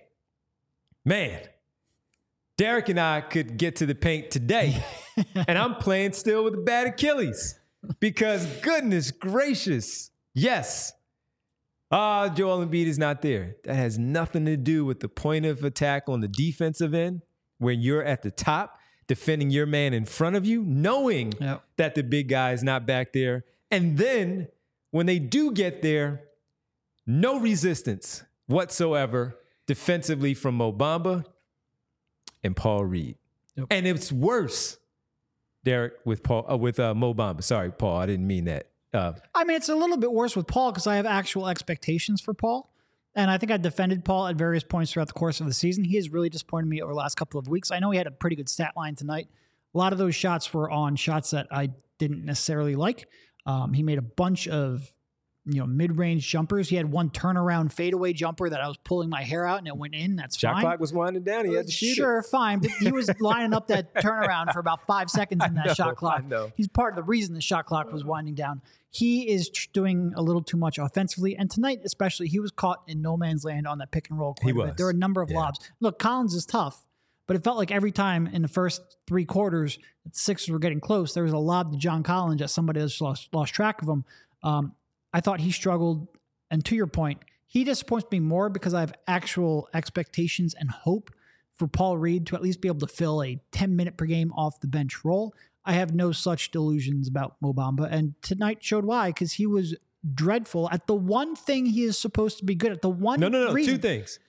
[1.04, 1.42] man,
[2.60, 4.84] Derek and I could get to the paint today,
[5.48, 7.58] and I'm playing still with a bad Achilles
[8.02, 10.92] because goodness gracious, yes.
[11.90, 13.56] Ah, Joel Embiid is not there.
[13.64, 17.22] That has nothing to do with the point of attack on the defensive end,
[17.60, 21.64] when you're at the top defending your man in front of you, knowing Yep.
[21.78, 23.46] that the big guy is not back there.
[23.72, 24.50] And then
[24.92, 26.24] when they do get there,
[27.08, 31.24] no resistance whatsoever defensively from Mo Bamba
[32.44, 33.18] and Paul Reed.
[33.70, 34.78] And it's worse,
[35.64, 37.44] Derek, with Paul uh, with uh, Mo Bamba.
[37.44, 38.70] Sorry, Paul, I didn't mean that.
[38.94, 42.22] Uh, I mean, it's a little bit worse with Paul because I have actual expectations
[42.22, 42.72] for Paul.
[43.16, 45.84] And I think I defended Paul at various points throughout the course of the season.
[45.84, 47.72] He has really disappointed me over the last couple of weeks.
[47.72, 49.28] I know he had a pretty good stat line tonight.
[49.74, 53.08] A lot of those shots were on shots that I didn't necessarily like.
[53.46, 54.94] Um, he made a bunch of
[55.52, 56.70] you know mid-range jumpers.
[56.70, 59.76] He had one turnaround fadeaway jumper that I was pulling my hair out and it
[59.76, 60.16] went in.
[60.16, 60.62] That's Shot fine.
[60.64, 61.46] clock was winding down.
[61.46, 62.26] He had to shoot sure, it.
[62.28, 65.74] fine, but he was lining up that turnaround for about five seconds in that know,
[65.74, 66.24] shot clock.
[66.56, 68.62] He's part of the reason the shot clock was winding down.
[68.92, 72.82] He is tr- doing a little too much offensively, and tonight especially, he was caught
[72.88, 74.34] in no man's land on that pick and roll.
[74.34, 74.74] Quite He was.
[74.78, 75.38] There were a number of Yeah.
[75.40, 75.60] lobs.
[75.80, 76.84] Look, Collins is tough,
[77.28, 80.80] but it felt like every time in the first three quarters, the Sixers were getting
[80.80, 81.14] close.
[81.14, 84.06] There was a lob to John Collins that somebody else lost lost track of him.
[84.42, 84.74] Um,
[85.14, 86.08] I thought he struggled,
[86.52, 91.10] and to your point, he disappoints me more because I have actual expectations and hope
[91.58, 94.32] for Paul Reed to at least be able to fill a 10 minute per game
[94.34, 95.34] off the bench role.
[95.66, 97.88] I have no such delusions about Mo Bamba.
[97.92, 99.76] And tonight showed why because he was
[100.14, 102.82] dreadful at the one thing he is supposed to be good at.
[102.82, 103.54] The one No, no, no.
[103.54, 104.20] reason- Two things.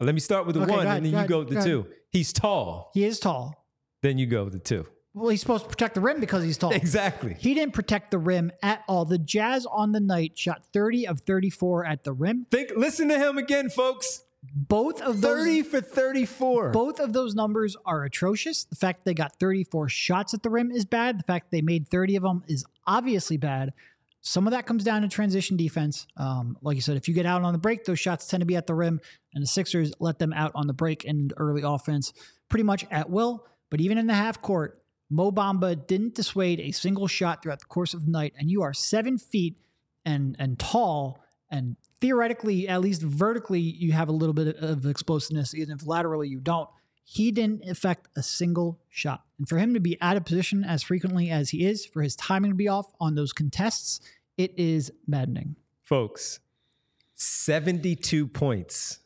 [0.00, 1.48] Let me start with the Okay, one, ahead, and then go you ahead, go with
[1.48, 1.86] the go two.
[2.10, 2.90] He's tall.
[2.94, 3.64] He is tall.
[4.02, 4.86] Then you go with the two.
[5.16, 6.72] Well, he's supposed to protect the rim because he's tall.
[6.72, 7.34] Exactly.
[7.38, 9.06] He didn't protect the rim at all.
[9.06, 12.46] The Jazz on the night shot 30 of 34 at the rim.
[12.50, 12.72] Think.
[12.76, 14.24] Listen to him again, folks.
[14.54, 16.70] Both of those Thirty for thirty-four.
[16.70, 18.64] Both of those numbers are atrocious.
[18.64, 21.18] The fact they got 34 shots at the rim is bad.
[21.18, 23.72] The fact they made 30 of them is obviously bad.
[24.20, 26.06] Some of that comes down to transition defense.
[26.16, 28.46] Um, like you said, if you get out on the break, those shots tend to
[28.46, 29.00] be at the rim,
[29.34, 32.12] and the Sixers let them out on the break and early offense
[32.48, 33.46] pretty much at will.
[33.70, 37.66] But even in the half court, Mo Bamba didn't dissuade a single shot throughout the
[37.66, 38.34] course of the night.
[38.38, 39.56] And you are seven feet
[40.04, 45.54] and and tall, and theoretically, at least vertically, you have a little bit of explosiveness,
[45.54, 46.68] even if laterally you don't.
[47.04, 49.22] He didn't affect a single shot.
[49.38, 52.16] And for him to be out of position as frequently as he is, for his
[52.16, 54.00] timing to be off on those contests,
[54.36, 55.56] it is maddening.
[55.82, 56.40] folks,
[57.14, 58.98] 72 points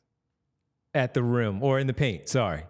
[0.94, 2.64] at the rim or in the paint, sorry,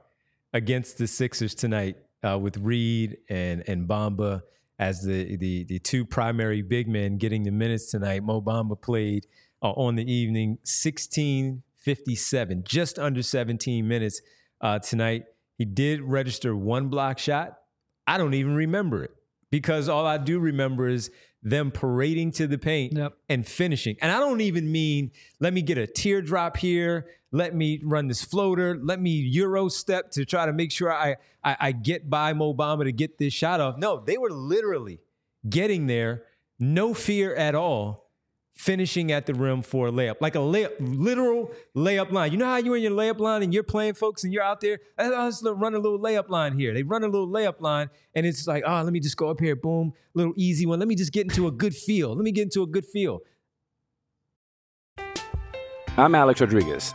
[0.53, 4.43] against the Sixers tonight uh, with Reed and, and Bamba
[4.79, 8.23] as the, the, the two primary big men getting the minutes tonight.
[8.23, 9.27] Mo Bamba played
[9.63, 14.21] uh, on the evening 16:57, just under 17 minutes
[14.61, 15.25] uh, tonight.
[15.59, 17.59] He did register one block shot.
[18.07, 19.11] I don't even remember it
[19.51, 21.11] because all I do remember is
[21.43, 23.13] them parading to the paint Yep.
[23.29, 23.97] and finishing.
[24.01, 28.25] And I don't even mean let me get a teardrop here, let me run this
[28.25, 32.33] floater, let me euro step to try to make sure I I, I get by
[32.33, 33.79] Mo Bamba to get this shot off.
[33.79, 35.01] No, they were literally
[35.49, 36.25] getting there,
[36.59, 38.11] no fear at all,
[38.55, 42.33] finishing at the rim for a layup, like a layup, literal layup line.
[42.33, 44.61] You know how you're in your layup line and you're playing folks and you're out
[44.61, 46.75] there, "Uh, let's run a little layup line here.
[46.75, 49.41] They run a little layup line and it's like, oh, let me just go up
[49.41, 50.79] here, boom, little easy one.
[50.79, 52.15] Let me just get into a good feel.
[52.15, 53.21] Let me get into a good feel.
[55.97, 56.95] I'm Alex Rodriguez.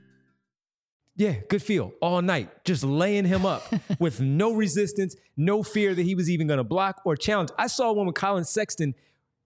[1.21, 6.01] Yeah, good feel all night, just laying him up with no resistance, no fear that
[6.01, 7.49] he was even going to block or challenge.
[7.59, 8.95] I saw one with Collin Sexton.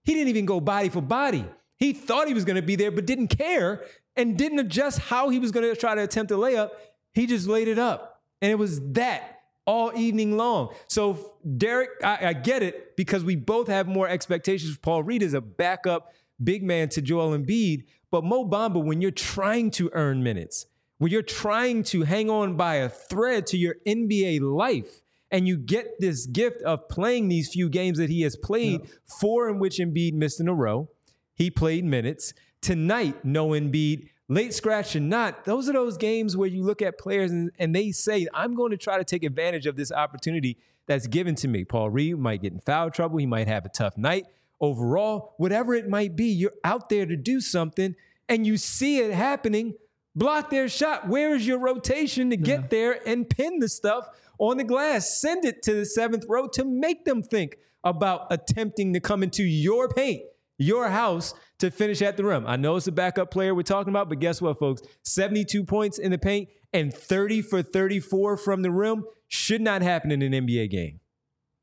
[0.02, 1.44] He didn't even go body for body.
[1.76, 3.84] He thought he was going to be there, but didn't care
[4.16, 6.70] and didn't adjust how he was going to try to attempt a layup.
[7.12, 8.22] He just laid it up.
[8.40, 10.74] And it was that all evening long.
[10.88, 15.22] So, Derek, I, I get it because we both have more expectations for Paul Reed
[15.22, 17.84] as a backup big man to Joel Embiid.
[18.10, 20.64] But Mo Bamba, when you're trying to earn minutes,
[20.98, 25.56] when you're trying to hang on by a thread to your NBA life, and you
[25.56, 28.82] get this gift of playing these few games that he has played,
[29.20, 30.88] four in which Embiid missed in a row.
[31.34, 32.32] He played minutes.
[32.60, 36.98] Tonight, no Embiid, late scratch and not, those are those games where you look at
[36.98, 40.58] players and, and they say, I'm going to try to take advantage of this opportunity
[40.86, 41.64] that's given to me.
[41.64, 43.18] Paul Reed might get in foul trouble.
[43.18, 44.26] He might have a tough night.
[44.60, 47.94] Overall, whatever it might be, you're out there to do something
[48.28, 49.74] and you see it happening.
[50.16, 51.08] Block their shot.
[51.08, 55.20] Where is your rotation to get there and pin the stuff on the glass?
[55.20, 59.44] Send it to the seventh row to make them think about attempting to come into
[59.44, 60.22] your paint,
[60.56, 62.46] your house, to finish at the rim.
[62.46, 64.82] I know it's a backup player we're talking about, but guess what, folks?
[65.02, 70.10] 72 points in the paint and 30 for 34 from the rim should not happen
[70.10, 71.00] in an NBA game.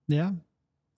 [0.07, 0.31] Yeah.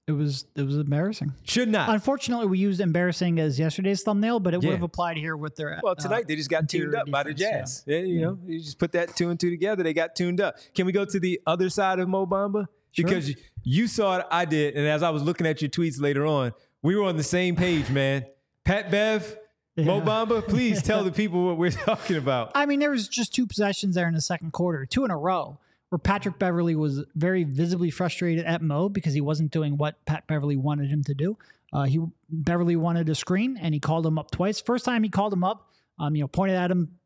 [0.07, 1.33] It was it was embarrassing.
[1.45, 1.89] Should not.
[1.89, 4.69] Unfortunately, we used embarrassing as yesterday's thumbnail, but it Yeah.
[4.69, 5.79] would have applied here with their.
[5.81, 7.83] Well, uh, tonight they just got tuned up by the Jazz.
[7.87, 9.81] Yeah, you know, you just put that two and two together.
[9.81, 10.57] They got tuned up.
[10.75, 12.67] Can we go to the other side of Mo Bamba?
[12.91, 13.03] Sure.
[13.05, 16.23] Because you- saw it, I did, and as I was looking at your tweets later
[16.27, 18.25] on, we were on the same page, man.
[18.63, 19.35] Pat Bev,
[19.75, 20.03] Mo Yeah.
[20.05, 22.51] Bamba, please tell the people what we're talking about.
[22.53, 25.17] I mean, there was just two possessions there in the second quarter, two in a
[25.17, 25.57] row,
[25.89, 30.27] where Patrick Beverley was very visibly frustrated at Mo because he wasn't doing what Pat
[30.27, 31.37] Beverley wanted him to do.
[31.71, 34.61] Uh, he Beverley wanted a screen, and he called him up twice.
[34.61, 35.69] First time he called him up,
[35.99, 36.97] um, you know, pointed at him,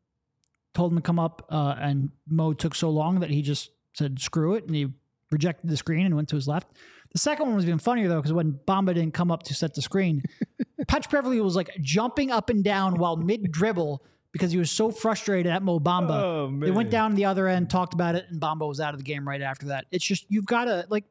[0.74, 4.20] told him to come up, uh, and Mo took so long that he just said
[4.20, 4.88] screw it, and he
[5.30, 6.68] rejected the screen and went to his left.
[7.12, 9.74] The second one was even funnier though, because when Bamba didn't come up to set
[9.74, 10.22] the screen,
[10.88, 14.90] Patrick Beverley was like jumping up and down while mid dribble because he was so
[14.90, 16.22] frustrated at Mo Bamba.
[16.22, 18.98] Oh, They went down the other end, talked about it, and Bamba was out of
[19.00, 19.86] the game right after that.
[19.90, 21.04] It's just you've got to like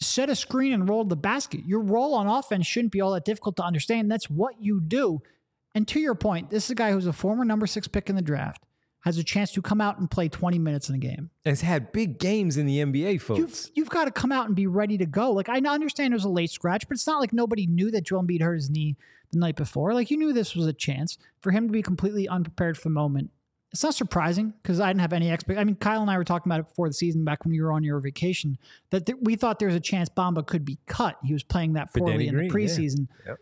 [0.00, 1.64] set a screen and roll the basket.
[1.64, 4.10] Your role on offense shouldn't be all that difficult to understand.
[4.10, 5.20] That's what you do.
[5.74, 8.16] And to your point, this is a guy who's a former number six pick in
[8.16, 8.62] the draft,
[9.06, 11.30] has a chance to come out and play 20 minutes in a game.
[11.44, 13.38] Has had big games in the NBA, folks.
[13.38, 15.30] You've, you've got to come out and be ready to go.
[15.30, 18.02] Like, I understand it was a late scratch, but it's not like nobody knew that
[18.02, 18.96] Joel Embiid hurt his knee
[19.30, 19.94] the night before.
[19.94, 22.94] Like, you knew this was a chance for him to be completely unprepared for the
[22.94, 23.30] moment.
[23.70, 25.60] It's not surprising because I didn't have any expect.
[25.60, 27.62] I mean, Kyle and I were talking about it before the season, back when you
[27.62, 28.58] were on your vacation,
[28.90, 31.16] that th- we thought there was a chance Bamba could be cut.
[31.22, 32.68] He was playing that poorly in Green, the yeah.
[32.68, 33.06] preseason.
[33.24, 33.38] Yep.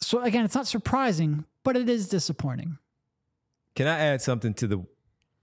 [0.00, 2.78] So again, it's not surprising, but it is disappointing.
[3.74, 4.84] Can I add something to the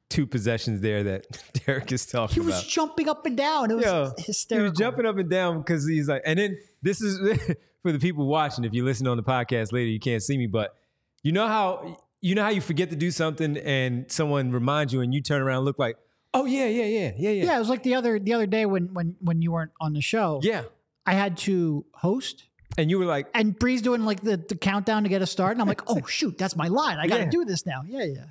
[0.10, 1.26] two possessions there that
[1.66, 2.46] Derek is talking about?
[2.46, 2.64] He about?
[2.64, 3.72] was jumping up and down.
[3.72, 4.66] It was Yo, hysterical.
[4.66, 7.18] He was jumping up and down because he's like, and then this is
[7.84, 8.64] for the people watching.
[8.64, 10.76] If you listen on the podcast later, you can't see me, but
[11.24, 15.02] you know how you know how you forget to do something and someone reminds you,
[15.02, 15.98] and you turn around and look like,
[16.34, 18.66] oh yeah, yeah, yeah, yeah, yeah, Yeah, it was like the other the other day
[18.66, 20.40] when when when you weren't on the show.
[20.44, 20.64] yeah.
[21.04, 22.44] I had to host
[22.78, 25.54] And you were like, and Bree's doing like the, the countdown to get us started.
[25.54, 26.98] And I'm like, oh shoot, that's my line.
[26.98, 27.30] I got to Yeah.
[27.30, 27.82] do this now.
[27.86, 28.24] Yeah, yeah.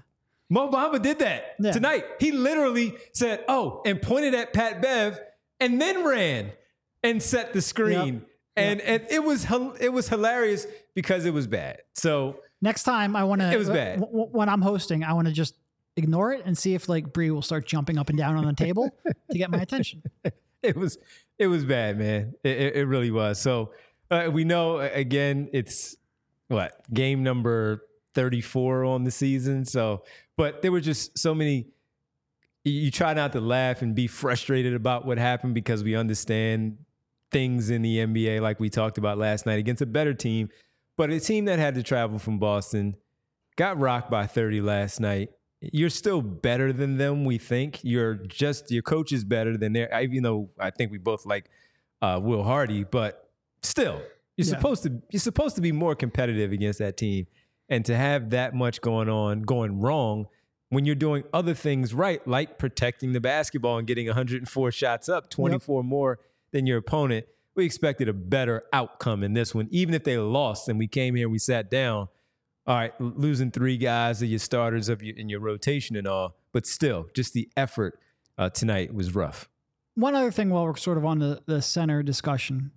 [0.48, 1.70] Mo Bamba did that Yeah.
[1.72, 2.04] tonight.
[2.18, 5.20] He literally said, "Oh," and pointed at Pat Bev,
[5.60, 6.50] and then ran
[7.04, 8.24] and set the screen.
[8.56, 9.46] And and it was
[9.78, 11.82] it was hilarious because it was bad.
[11.94, 13.50] So Next time, I want to.
[13.52, 14.04] It was bad.
[14.10, 15.54] when I'm hosting, I want to just
[15.96, 18.52] ignore it and see if like Bree will start jumping up and down on the
[18.52, 18.90] table
[19.30, 20.02] to get my attention.
[20.62, 20.98] it was
[21.38, 22.34] it was bad, man.
[22.42, 23.40] It, it, it really was.
[23.40, 23.70] So
[24.10, 25.96] uh, we know again, it's
[26.48, 27.82] what game number
[28.14, 29.64] thirty four on the season.
[29.64, 30.04] So,
[30.36, 31.66] but there were just so many.
[32.64, 36.78] You, you try not to laugh and be frustrated about what happened because we understand
[37.30, 40.48] things in the NBA, like we talked about last night against a better team,
[40.96, 42.96] but a team that had to travel from Boston
[43.56, 45.30] got rocked by 30 last night.
[45.60, 47.80] You're still better than them, we think.
[47.82, 51.50] You're just your coach is better than their even though I think we both like
[52.00, 53.29] uh, Will Hardy, but
[53.62, 54.02] still,
[54.36, 54.54] you're Yeah.
[54.56, 57.26] supposed to you're supposed to be more competitive against that team.
[57.68, 60.26] And to have that much going on, going wrong
[60.70, 65.28] when you're doing other things right, like protecting the basketball and getting 104 shots up,
[65.30, 66.18] 24 more
[66.52, 69.68] than your opponent, we expected a better outcome in this one.
[69.70, 72.08] Even if they lost and we came here, we sat down.
[72.66, 76.36] All right, losing three guys of your starters of your in your rotation and all,
[76.52, 77.98] but still, just the effort
[78.38, 79.48] uh, tonight was rough.
[79.94, 82.70] One other thing while we're sort of on the, the center discussion.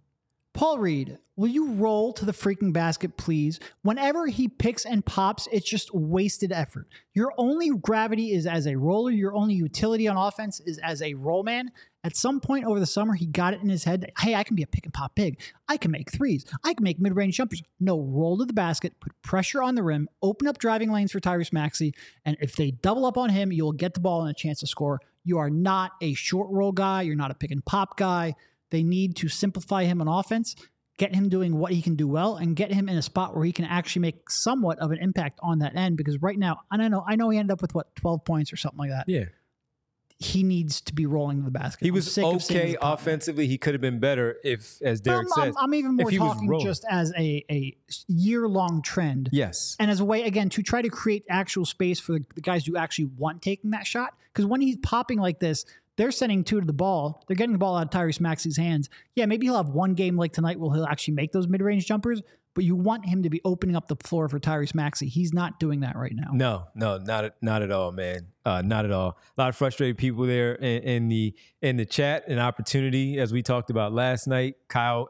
[0.53, 3.59] Paul Reed, will you roll to the freaking basket, please?
[3.81, 6.87] Whenever he picks and pops, it's just wasted effort.
[7.15, 9.09] Your only gravity is as a roller.
[9.09, 11.71] Your only utility on offense is as a roll man.
[12.03, 14.43] At some point over the summer, he got it in his head that, hey, I
[14.43, 15.39] can be a pick and pop big.
[15.67, 16.45] I can make threes.
[16.63, 17.63] I can make mid range jumpers.
[17.79, 21.19] No, roll to the basket, put pressure on the rim, open up driving lanes for
[21.19, 21.95] Tyrese Maxey.
[22.25, 24.67] And if they double up on him, you'll get the ball and a chance to
[24.67, 25.01] score.
[25.23, 27.01] You are not a short roll guy.
[27.01, 28.35] You're not a pick and pop guy.
[28.73, 30.55] They need to simplify him on offense,
[30.97, 33.45] get him doing what he can do well, and get him in a spot where
[33.45, 35.95] he can actually make somewhat of an impact on that end.
[35.95, 38.51] Because right now, I don't know, I know he ended up with what, 12 points
[38.51, 39.05] or something like that.
[39.07, 39.25] Yeah.
[40.17, 41.83] He needs to be rolling the basket.
[41.85, 43.45] He was sick okay his offensively.
[43.45, 46.17] He could have been better if, as Derek I'm, I'm- I'm even if more he
[46.17, 46.65] talking rolling.
[46.65, 47.75] just as a, a
[48.07, 49.29] year long trend.
[49.31, 49.75] yes.
[49.79, 52.65] And as a way, again, to try to create actual space for the, the guys
[52.65, 54.13] who actually want taking that shot.
[54.33, 55.63] Because when he's popping like this,
[55.97, 57.23] they're sending two to the ball.
[57.27, 58.89] They're getting the ball out of Tyrese Maxey's hands.
[59.15, 61.85] Yeah, maybe he'll have one game like tonight where he'll actually make those mid range
[61.85, 62.21] jumpers,
[62.53, 65.07] but you want him to be opening up the floor for Tyrese Maxey.
[65.07, 66.31] He's not doing that right now.
[66.33, 68.27] No, no, not not at all, man.
[68.45, 69.17] Uh, not at all.
[69.37, 72.27] A lot of frustrated people there in, in the in the chat.
[72.27, 74.55] An opportunity, as we talked about last night.
[74.67, 75.09] Kyle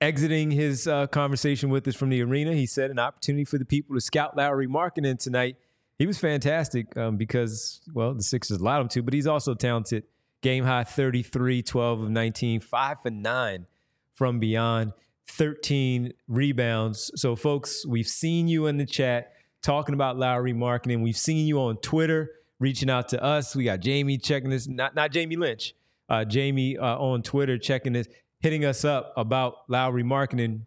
[0.00, 3.64] exiting his uh, conversation with us from the arena, he said an opportunity for the
[3.64, 5.56] people to scout Lauri Markkanen tonight.
[6.00, 10.04] He was fantastic um, because, well, the Sixers allowed him to, but he's also talented.
[10.40, 13.66] Game high 33, 12 of 19, 5 for 9
[14.14, 14.94] from beyond,
[15.28, 17.10] 13 rebounds.
[17.16, 21.02] So, folks, we've seen you in the chat talking about Lauri Markkanen.
[21.02, 23.54] We've seen you on Twitter reaching out to us.
[23.54, 25.74] We got Jamie checking this, not, not Jamie Lynch,
[26.08, 30.62] uh, Jamie uh, on Twitter checking this hitting us up about Lauri Markkanen.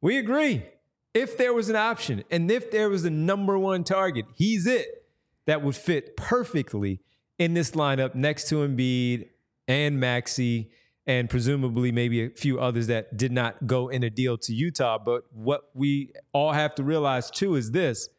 [0.00, 0.64] We agree.
[1.14, 4.86] If there was an option and if there was a number one target, he's it
[5.46, 7.00] that would fit perfectly
[7.38, 9.28] in this lineup next to Embiid
[9.66, 10.70] and Maxey
[11.06, 14.98] and presumably maybe a few others that did not go in a deal to Utah.
[14.98, 18.10] But what we all have to realize too is this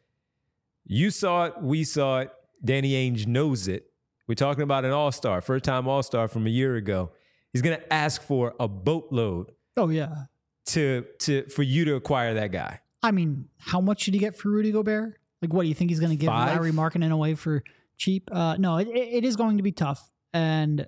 [0.84, 2.32] you saw it, we saw it,
[2.64, 3.86] Danny Ainge knows it.
[4.26, 7.12] We're talking about an all star, first time all star from a year ago.
[7.52, 9.52] He's going to ask for a boatload.
[9.76, 10.24] Oh yeah.
[10.72, 12.80] To to for you to acquire that guy.
[13.02, 15.18] I mean, how much should he get for Rudy Gobert?
[15.42, 16.54] Like, what do you think he's going to give Five?
[16.54, 17.64] Lauri Markkanen away for
[17.96, 18.28] cheap?
[18.30, 20.86] Uh, no, it, it is going to be tough, and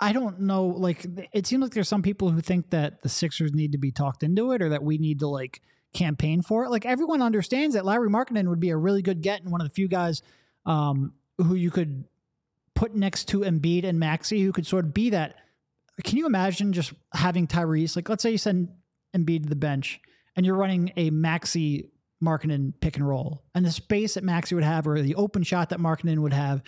[0.00, 0.66] I don't know.
[0.66, 3.92] Like, it seems like there's some people who think that the Sixers need to be
[3.92, 5.60] talked into it, or that we need to like
[5.92, 6.70] campaign for it.
[6.70, 9.68] Like, everyone understands that Lauri Markkanen would be a really good get and one of
[9.68, 10.22] the few guys
[10.64, 12.04] um, who you could
[12.74, 15.36] put next to Embiid and Maxey, who could sort of be that.
[16.04, 17.96] Can you imagine just having Tyrese?
[17.96, 18.68] Like, let's say you send
[19.16, 20.00] Embiid to the bench
[20.36, 21.90] and you're running a Maxey
[22.22, 25.68] Markkanen pick and roll, and the space that Maxey would have, or the open shot
[25.70, 26.62] that Markkanen would have,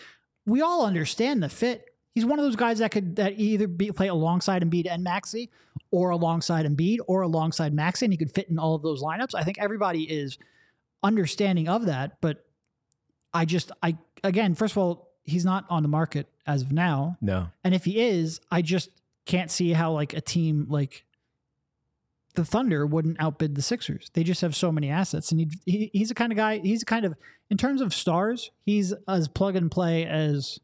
[0.46, 1.86] we all understand the fit.
[2.14, 5.50] He's one of those guys that could that either be, play alongside Embiid and Maxey,
[5.90, 9.34] or alongside Embiid, or alongside Maxey, and he could fit in all of those lineups.
[9.34, 10.36] I think everybody is
[11.02, 12.44] understanding of that, but
[13.32, 17.16] I just I again, first of all, he's not on the market as of now.
[17.20, 17.48] No.
[17.64, 18.90] And if he is, I just
[19.28, 21.04] can't see how like a team like
[22.34, 24.10] the Thunder wouldn't outbid the Sixers.
[24.14, 26.58] They just have so many assets, and he, he he's the kind of guy.
[26.58, 27.14] He's kind of
[27.50, 30.58] in terms of stars, he's as plug and play as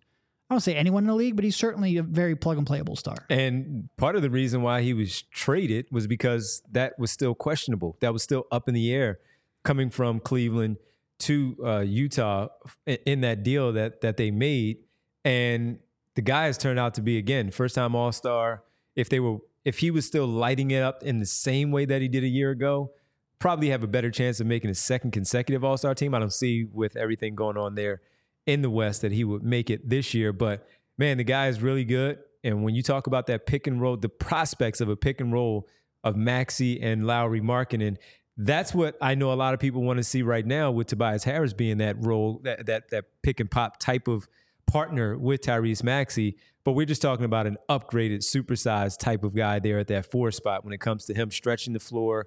[0.49, 2.97] I don't say anyone in the league, but he's certainly a very plug and playable
[2.97, 3.17] star.
[3.29, 7.97] And part of the reason why he was traded was because that was still questionable.
[8.01, 9.19] That was still up in the air,
[9.63, 10.79] coming from Cleveland
[11.21, 12.49] to uh, Utah
[12.87, 14.79] in that deal that that they made,
[15.25, 15.81] and
[16.15, 18.63] the guy has turned out to be again first time All Star.
[18.97, 22.01] If they were, if he was still lighting it up in the same way that
[22.01, 22.93] he did a year ago,
[23.39, 26.15] probably have a better chance of making a second consecutive All Star team.
[26.15, 28.01] I don't see with everything going on there
[28.47, 30.67] in the West that he would make it this year, but
[30.99, 32.19] man, the guy is really good.
[32.43, 35.33] And when you talk about that pick and roll, the prospects of a pick and
[35.33, 35.67] roll
[36.05, 37.97] of Maxey and Lauri Markkanen,
[38.37, 41.25] that's what I know a lot of people want to see right now with Tobias
[41.25, 44.29] Harris being that role, that that that pick and pop type of
[44.67, 46.37] partner with Tyrese Maxey.
[46.65, 50.31] But we're just talking about an upgraded, supersized type of guy there at that four
[50.31, 52.27] spot when it comes to him stretching the floor.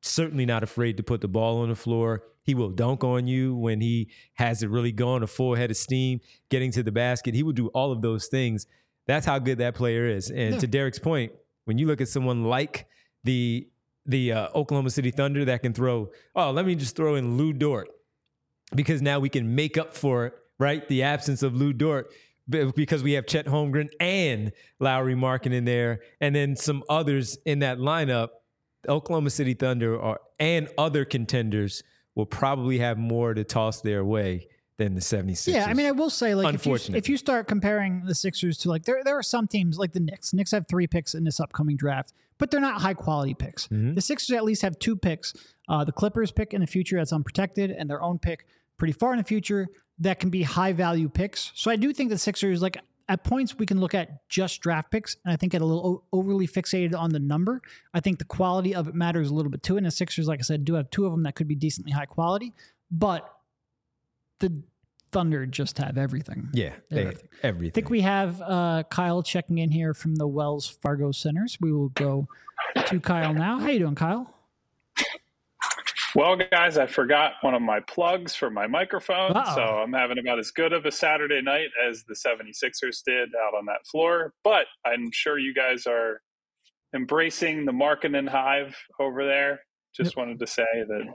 [0.00, 2.22] Certainly not afraid to put the ball on the floor.
[2.44, 5.76] He will dunk on you when he has it really going, a full head of
[5.78, 6.20] steam,
[6.50, 7.34] getting to the basket.
[7.34, 8.66] He will do all of those things.
[9.06, 10.30] That's how good that player is.
[10.30, 10.60] And Yeah.
[10.60, 11.32] to Derek's point,
[11.64, 12.86] when you look at someone like
[13.24, 13.68] the
[14.06, 17.54] the uh, Oklahoma City Thunder that can throw, oh, let me just throw in Lu
[17.54, 17.88] Dort
[18.74, 20.86] because now we can make up for it, right?
[20.88, 22.12] The absence of Lu Dort
[22.48, 27.60] because we have Chet Holmgren and Lauri Markkanen in there, and then some others in
[27.60, 28.28] that lineup.
[28.86, 31.82] Oklahoma City Thunder are, and other contenders
[32.14, 34.46] will probably have more to toss their way
[34.76, 35.52] than the 76ers.
[35.52, 38.58] Yeah, I mean, I will say, like, if you, if you start comparing the Sixers
[38.58, 40.34] to, like, there, there are some teams, like the Knicks.
[40.34, 43.68] Knicks have three picks in this upcoming draft, but they're not high quality picks.
[43.68, 43.94] Mm-hmm.
[43.94, 45.32] The Sixers at least have two picks.
[45.68, 48.46] Uh, the Clippers pick in the future that's unprotected, and their own pick
[48.76, 49.68] pretty far in the future
[49.98, 51.52] that can be high value picks.
[51.54, 52.76] So I do think the Sixers, like,
[53.08, 56.04] at points we can look at just draft picks, and I think get a little
[56.12, 57.60] o- overly fixated on the number.
[57.92, 59.76] I think the quality of it matters a little bit too.
[59.76, 61.92] And the Sixers, like I said, do have two of them that could be decently
[61.92, 62.52] high quality,
[62.90, 63.30] but
[64.40, 64.62] the
[65.12, 66.48] Thunder just have everything.
[66.54, 67.28] yeah, they- everything.
[67.44, 67.70] everything.
[67.70, 71.56] I think we have uh, Kyle checking in here from the Wells Fargo Centers.
[71.60, 72.26] We will go
[72.86, 73.58] to Kyle now.
[73.60, 74.33] How you doing, Kyle?
[76.14, 79.54] Well, guys, I forgot one of my plugs for my microphone, Uh-oh.
[79.54, 83.54] so I'm having about as good of a Saturday night as the 76ers did out
[83.54, 84.32] on that floor.
[84.44, 86.20] But I'm sure you guys are
[86.94, 89.60] embracing the Markkanen hive over there.
[89.94, 91.14] Just wanted to say that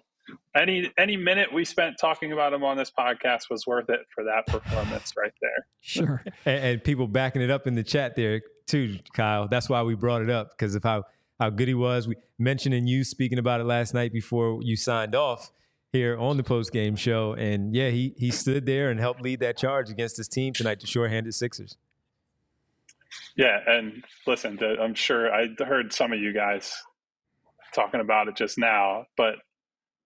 [0.56, 4.24] any any minute we spent talking about him on this podcast was worth it for
[4.24, 5.66] that performance right there.
[5.82, 6.24] Sure.
[6.45, 9.47] and, and people backing it up in the chat there too, Kyle.
[9.47, 11.06] That's why we brought it up because of how
[11.40, 12.08] how good he was.
[12.08, 15.52] We mentioning you speaking about it last night before you signed off
[15.92, 19.40] here on the post game show, and yeah, he he stood there and helped lead
[19.40, 21.78] that charge against his team tonight, the shorthanded Sixers.
[23.36, 26.74] Yeah, and listen, I'm sure I heard some of you guys
[27.74, 29.36] talking about it just now, but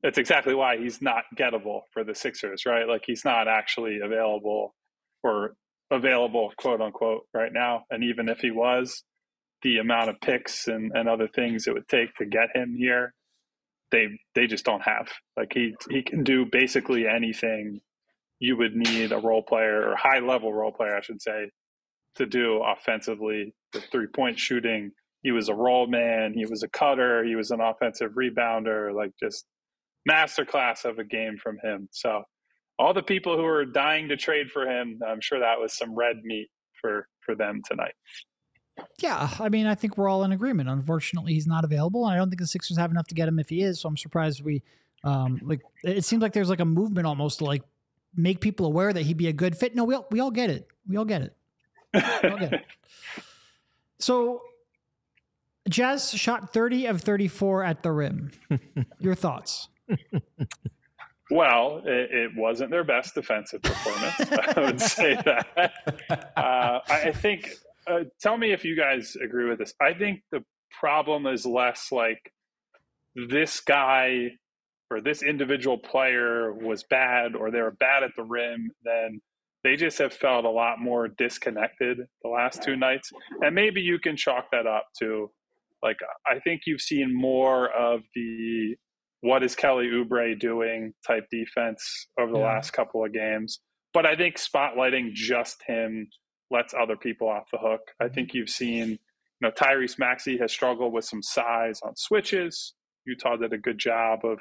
[0.04, 2.88] it's exactly why he's not gettable for the Sixers, right?
[2.88, 4.76] Like he's not actually available
[5.24, 5.56] or
[5.90, 7.86] available, quote unquote, right now.
[7.90, 9.04] And even if he was,
[9.64, 13.14] the amount of picks and, and other things it would take to get him here,
[13.92, 15.10] they they just don't have.
[15.38, 17.82] Like he he can do basically anything
[18.40, 21.50] you would need a role player or high level role player, I should say,
[22.16, 23.54] to do offensively.
[23.74, 24.92] The three point shooting,
[25.24, 29.12] he was a roll man, he was a cutter, he was an offensive rebounder, like
[29.22, 29.46] just
[30.10, 31.90] masterclass of a game from him.
[31.92, 32.24] So
[32.80, 35.96] all the people who are dying to trade for him, I'm sure that was some
[35.96, 36.50] red meat
[36.82, 37.94] for for them tonight.
[39.00, 40.70] Yeah, I mean, I think we're all in agreement.
[40.70, 43.40] Unfortunately, he's not available, and I don't think the Sixers have enough to get him
[43.40, 43.80] if he is.
[43.80, 44.64] So I'm surprised we,
[45.04, 47.64] um, like, it seems like there's like a movement almost to like
[48.16, 49.76] make people aware that he'd be a good fit.
[49.76, 50.68] No, we all we all get it.
[50.88, 51.36] We all get it.
[51.94, 52.66] We all get it.
[54.00, 54.42] So,
[55.70, 58.32] Jazz shot 30 of 34 at the rim.
[59.00, 59.70] Your thoughts?
[61.32, 64.16] Well, it, it, wasn't their best defensive performance.
[64.58, 65.72] I would say that.
[66.36, 67.50] Uh, I think.
[67.88, 69.74] Uh, tell me if you guys agree with this.
[69.82, 70.44] I think the
[70.80, 72.32] problem is less like
[73.16, 74.32] this guy
[74.90, 79.22] or this individual player was bad or they were bad at the rim than
[79.64, 83.12] they just have felt a lot more disconnected the last two nights.
[83.42, 85.32] And maybe you can chalk that up to
[85.82, 88.76] like I think you've seen more of the
[89.22, 92.46] what is Kelly Oubre doing type defense over the yeah.
[92.46, 93.60] last couple of games.
[93.94, 96.08] But I think spotlighting just him
[96.54, 97.82] lets other people off the hook.
[98.00, 98.98] I think you've seen, you
[99.42, 102.74] know, Tyrese Maxey has struggled with some size on switches.
[103.06, 104.40] Utah did a good job of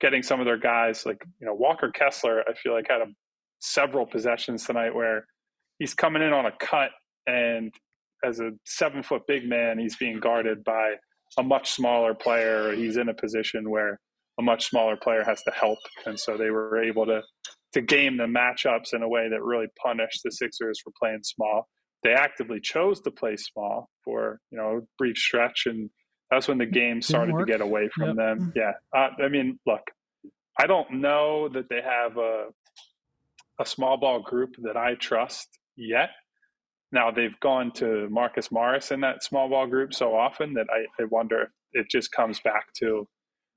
[0.00, 3.06] getting some of their guys like, you know, Walker Kessler, I feel like had a,
[3.60, 5.26] several possessions tonight where
[5.78, 6.90] he's coming in on a cut
[7.26, 7.72] and
[8.24, 10.94] as a seven foot big man, he's being guarded by
[11.38, 12.74] a much smaller player.
[12.74, 14.00] He's in a position where
[14.38, 17.22] a much smaller player has to help, and so they were able to
[17.74, 21.68] to game the matchups in a way that really punished the Sixers for playing small.
[22.02, 25.90] They actively chose to play small for you know a brief stretch, and
[26.30, 28.16] that's when the game started to get away from yep.
[28.16, 28.52] them.
[28.54, 29.82] Yeah, uh, I mean, look,
[30.58, 32.46] I don't know that they have a
[33.60, 36.10] a small ball group that I trust yet.
[36.92, 41.02] Now they've gone to Marcus Morris in that small ball group so often that I,
[41.02, 43.08] I wonder if it just comes back to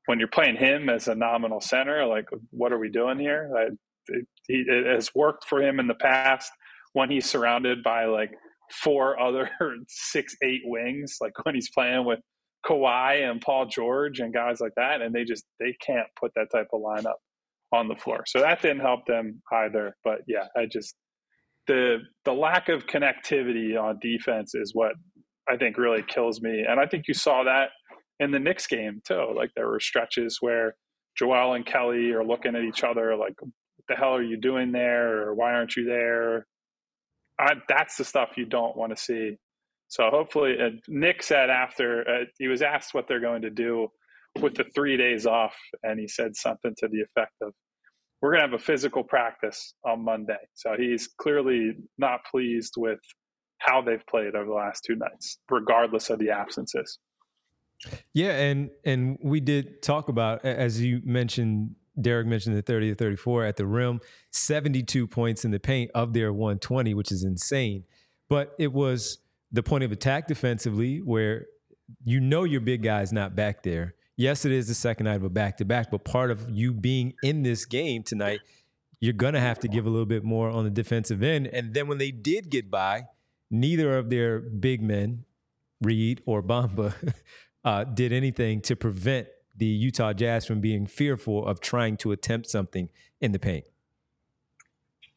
[0.05, 3.51] when you're playing him as a nominal center, like what are we doing here?
[3.55, 3.67] I,
[4.09, 6.51] it, it, has worked for him in the past
[6.93, 8.31] when he's surrounded by like
[8.71, 9.49] four other
[9.87, 12.19] six eight wings, like when he's playing with
[12.65, 16.47] Kawhi and Paul George and guys like that, and they just they can't put that
[16.51, 17.15] type of lineup
[17.73, 18.23] on the floor.
[18.27, 19.95] So that didn't help them either.
[20.03, 20.95] But yeah, I just
[21.67, 24.93] the the lack of connectivity on defense is what
[25.49, 27.69] I think really kills me, and I think you saw that
[28.19, 29.33] in the Knicks game too.
[29.35, 30.75] Like there were stretches where
[31.17, 33.51] Joel and Kelly are looking at each other like, "What
[33.87, 36.45] the hell are you doing there?" or "Why aren't you there?"
[37.39, 39.37] I, that's the stuff you don't want to see.
[39.89, 43.89] So hopefully, uh, Nick said after uh, he was asked what they're going to do
[44.41, 47.53] with the three days off, and he said something to the effect of,
[48.21, 52.99] "We're going to have a physical practice on Monday." So he's clearly not pleased with
[53.59, 56.99] how they've played over the last two nights, regardless of the absences.
[58.13, 62.95] Yeah, and and we did talk about as you mentioned Derek mentioned the 30 to
[62.95, 67.83] 34 at the rim, 72 points in the paint of their 120, which is insane.
[68.29, 69.19] But it was
[69.51, 71.45] the point of attack defensively where
[72.03, 73.95] you know your big guy's not back there.
[74.15, 76.73] Yes, it is the second night of a back to back, but part of you
[76.73, 78.41] being in this game tonight,
[78.99, 81.47] you're going to have to give a little bit more on the defensive end.
[81.47, 83.05] And then when they did get by,
[83.51, 85.23] neither of their big men,
[85.81, 86.93] Reed or Bamba,
[87.63, 89.27] uh, did anything to prevent
[89.57, 92.89] the Utah Jazz from being fearful of trying to attempt something
[93.19, 93.65] in the paint.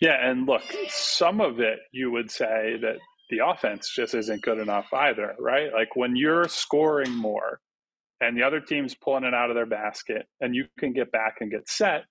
[0.00, 2.96] Yeah, and look, some of it you would say that
[3.28, 5.72] the offense just isn't good enough either, right?
[5.72, 7.60] Like when you're scoring more
[8.20, 11.36] and the other team's pulling it out of their basket and you can get back
[11.40, 12.04] and get set,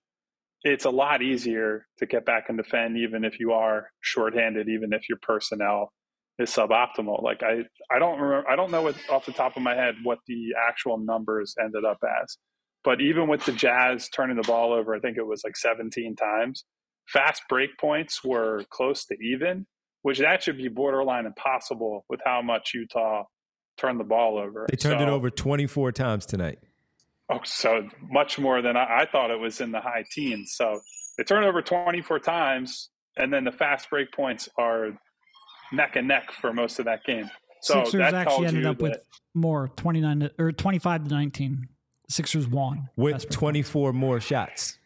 [0.63, 4.93] it's a lot easier to get back and defend even if you are shorthanded, even
[4.93, 5.91] if your personnel
[6.39, 7.21] is suboptimal.
[7.21, 7.63] Like I,
[7.93, 10.55] I don't remember, I don't know what, off the top of my head what the
[10.67, 12.37] actual numbers ended up as.
[12.83, 16.15] But even with the Jazz turning the ball over, I think it was like 17
[16.15, 16.63] times.
[17.07, 19.67] Fast break points were close to even,
[20.01, 23.23] which that should be borderline impossible with how much Utah
[23.77, 24.65] turned the ball over.
[24.69, 26.59] They turned so, it over 24 times tonight.
[27.29, 30.53] Oh, so much more than I, I thought it was in the high teens.
[30.55, 30.79] So
[31.17, 34.91] they turned over 24 times, and then the fast break points are
[35.71, 37.29] neck and neck for most of that game.
[37.61, 38.97] So Sixers that actually ended up with
[39.33, 41.67] more, 29 or 25 to 19.
[42.09, 42.89] Sixers won.
[42.95, 44.77] with 24 more shots.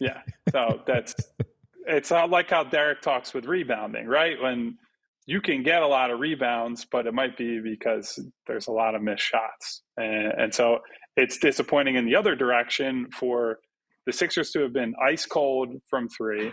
[0.00, 0.20] Yeah.
[0.50, 1.14] So that's
[1.86, 4.40] it's not like how Derek talks with rebounding, right?
[4.40, 4.78] When
[5.26, 8.94] you can get a lot of rebounds, but it might be because there's a lot
[8.94, 9.82] of missed shots.
[9.96, 10.80] And, and so
[11.16, 13.58] it's disappointing in the other direction for
[14.06, 16.52] the Sixers to have been ice cold from three.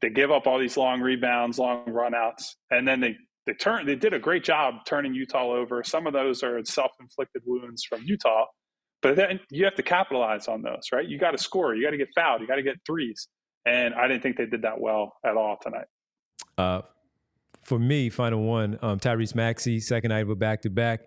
[0.00, 3.96] They give up all these long rebounds, long runouts, and then they they turn they
[3.96, 5.82] did a great job turning Utah over.
[5.82, 8.44] Some of those are self-inflicted wounds from Utah,
[9.02, 11.06] but then you have to capitalize on those, right?
[11.06, 13.28] You got to score, you got to get fouled, you got to get threes.
[13.66, 15.86] And I didn't think they did that well at all tonight.
[16.56, 16.82] Uh,
[17.62, 21.00] for me, final one, um, Tyrese Maxey, second night of a back to back.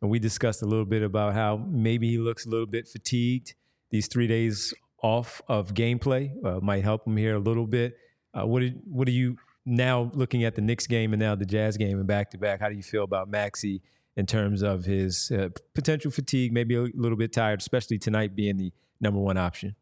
[0.00, 3.54] And we discussed a little bit about how maybe he looks a little bit fatigued.
[3.90, 7.96] These three days off of gameplay uh, might help him here a little bit.
[8.38, 9.36] Uh, what, did, what do you
[9.66, 12.60] now looking at the Knicks game and now the Jazz game and back to back?
[12.60, 13.82] How do you feel about Maxey
[14.16, 18.56] in terms of his uh, potential fatigue, maybe a little bit tired, especially tonight being
[18.56, 19.76] the number one option?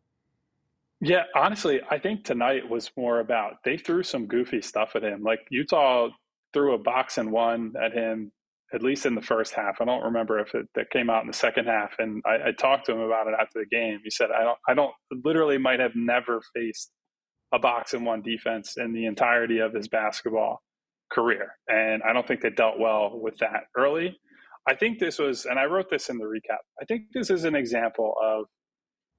[1.01, 5.23] Yeah, honestly, I think tonight was more about they threw some goofy stuff at him.
[5.23, 6.09] Like Utah
[6.53, 8.33] threw a box and one at him,
[8.73, 9.77] at least in the first half.
[9.81, 11.95] I don't remember if it that came out in the second half.
[11.99, 14.01] And I, I talked to him about it after the game.
[14.03, 16.91] He said, "I don't, I don't, literally might have never faced
[17.53, 20.63] a box and one defense in the entirety of his basketball
[21.11, 24.19] career, and I don't think they dealt well with that early."
[24.69, 26.59] I think this was, and I wrote this in the recap.
[26.81, 28.47] I think this is an example of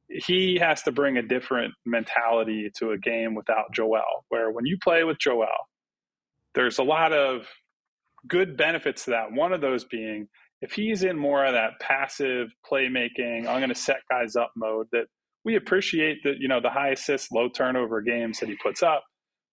[0.09, 4.77] he has to bring a different mentality to a game without Joel, where when you
[4.83, 5.47] play with Joel,
[6.55, 7.47] there's a lot of
[8.27, 9.31] good benefits to that.
[9.31, 10.27] One of those being
[10.61, 14.87] if he's in more of that passive playmaking, I'm going to set guys up mode
[14.91, 15.05] that
[15.47, 19.03] we appreciate that, you know, the high assist, low turnover games that he puts up,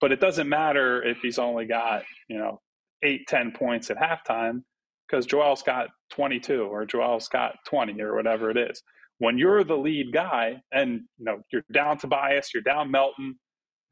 [0.00, 2.60] but it doesn't matter if he's only got, you know,
[3.02, 4.62] eight, 10 points at halftime
[5.08, 8.82] because Joel's got 22 or Joel's got 20 or whatever it is
[9.18, 13.38] when you're the lead guy and you know you're down Tobias, you're down Melton,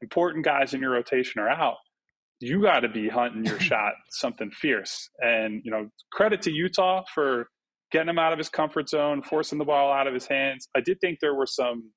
[0.01, 1.77] important guys in your rotation are out,
[2.39, 5.09] you got to be hunting your shot something fierce.
[5.19, 7.47] And you know, credit to Utah for
[7.93, 10.67] getting him out of his comfort zone, forcing the ball out of his hands.
[10.75, 11.91] I did think there were some,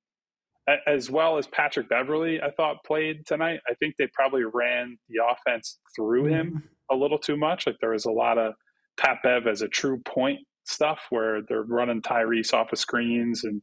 [0.86, 3.61] as well as Patrick Beverley, I thought played tonight.
[3.68, 6.34] I think they probably ran the offense through mm-hmm.
[6.34, 7.66] him a little too much.
[7.66, 8.53] Like there was a lot of
[9.01, 13.62] Pat Bev as a true point stuff where they're running Tyrese off of screens, and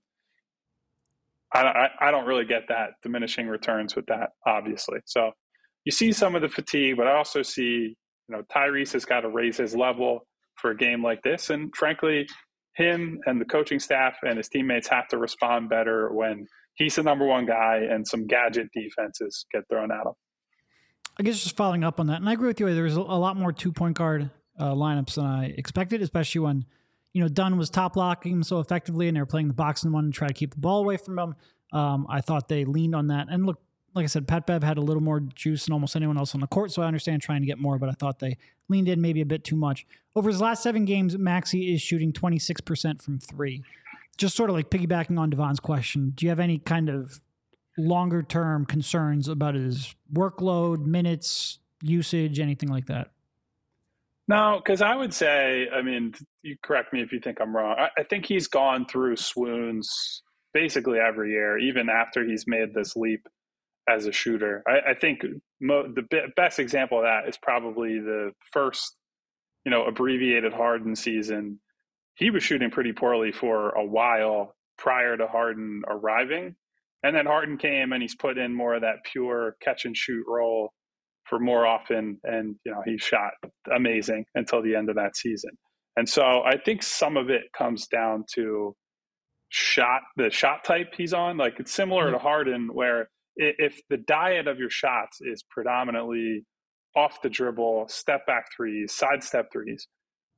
[1.54, 5.00] I, I, I don't really get that diminishing returns with that, obviously.
[5.06, 5.32] So
[5.86, 7.96] you see some of the fatigue, but I also see
[8.28, 10.26] you know Tyrese has got to raise his level
[10.56, 12.28] for a game like this, and frankly,
[12.76, 17.04] him and the coaching staff and his teammates have to respond better when he's the
[17.04, 20.14] number one guy and some gadget defenses get thrown at him.
[21.20, 22.74] I guess just following up on that, and I agree with you.
[22.74, 26.66] There's a lot more two point guard uh, lineups than I expected, especially when
[27.14, 29.94] you know Dunn was top locking so effectively, and they were playing the box and
[29.94, 31.36] one to try to keep the ball away from him.
[31.72, 33.62] Um, I thought they leaned on that, and look,
[33.96, 36.42] like I said, Pat Bev had a little more juice than almost anyone else on
[36.42, 38.38] the court, so I understand trying to get more, but I thought they
[38.70, 39.86] leaned in maybe a bit too much.
[40.16, 43.64] Over his last seven games, Maxey is shooting 26% from three.
[44.18, 47.22] Just sort of like piggybacking on Devon's question, do you have any kind of
[47.78, 53.10] longer term concerns about his workload, minutes, usage, anything like that?
[54.28, 56.14] No, because I would say, I mean,
[56.44, 57.76] you correct me if you think I'm wrong.
[57.78, 60.24] I, I, think he's gone through swoons
[60.54, 63.28] basically every year, even after he's made this leap
[63.88, 64.64] as a shooter.
[64.68, 65.22] I, I think
[65.62, 68.96] mo- the be- best example of that is probably the first,
[69.66, 71.60] you know, abbreviated Harden season.
[72.16, 76.56] He was shooting pretty poorly for a while prior to Harden arriving.
[77.04, 80.24] And then Harden came and he's put in more of that pure catch and shoot
[80.28, 80.72] role
[81.26, 83.32] for more often and you know he shot
[83.76, 85.52] amazing until the end of that season
[85.96, 88.76] and so i think some of it comes down to
[89.50, 92.14] shot the shot type he's on like it's similar mm-hmm.
[92.14, 96.46] to harden where if the diet of your shots is predominantly
[96.96, 99.88] off the dribble step back threes side step threes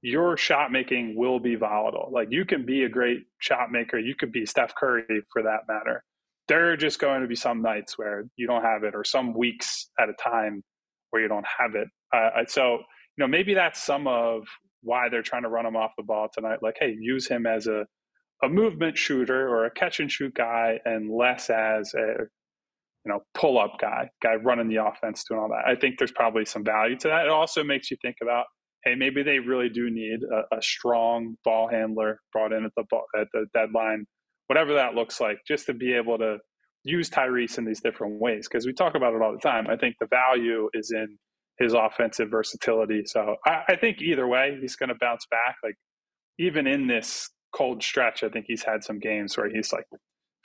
[0.01, 4.15] your shot making will be volatile like you can be a great shot maker you
[4.17, 6.03] could be steph curry for that matter
[6.47, 9.33] there are just going to be some nights where you don't have it or some
[9.33, 10.63] weeks at a time
[11.09, 11.87] where you don't have it.
[12.13, 14.43] Uh, so, you know, maybe that's some of
[14.81, 16.59] why they're trying to run him off the ball tonight.
[16.61, 17.85] Like, hey, use him as a,
[18.43, 22.25] a movement shooter or a catch and shoot guy and less as a,
[23.05, 25.63] you know, pull up guy, guy running the offense, doing all that.
[25.67, 27.25] I think there's probably some value to that.
[27.25, 28.45] It also makes you think about,
[28.83, 32.83] hey, maybe they really do need a, a strong ball handler brought in at the
[33.19, 34.05] at the deadline,
[34.47, 36.37] whatever that looks like, just to be able to
[36.83, 39.67] use Tyrese in these different ways because we talk about it all the time.
[39.67, 41.17] I think the value is in
[41.59, 43.03] his offensive versatility.
[43.05, 45.55] So I, I think either way, he's going to bounce back.
[45.63, 45.75] Like
[46.37, 49.85] even in this cold stretch, I think he's had some games where he's like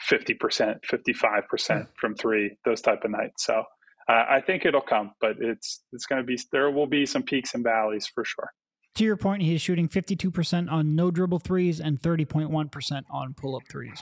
[0.09, 3.45] 50%, 55% from three, those type of nights.
[3.45, 3.65] So
[4.09, 7.23] uh, I think it'll come, but it's, it's going to be, there will be some
[7.23, 8.51] peaks and valleys for sure.
[8.97, 13.57] To your point, he is shooting 52% on no dribble threes and 30.1% on pull
[13.57, 14.01] up threes.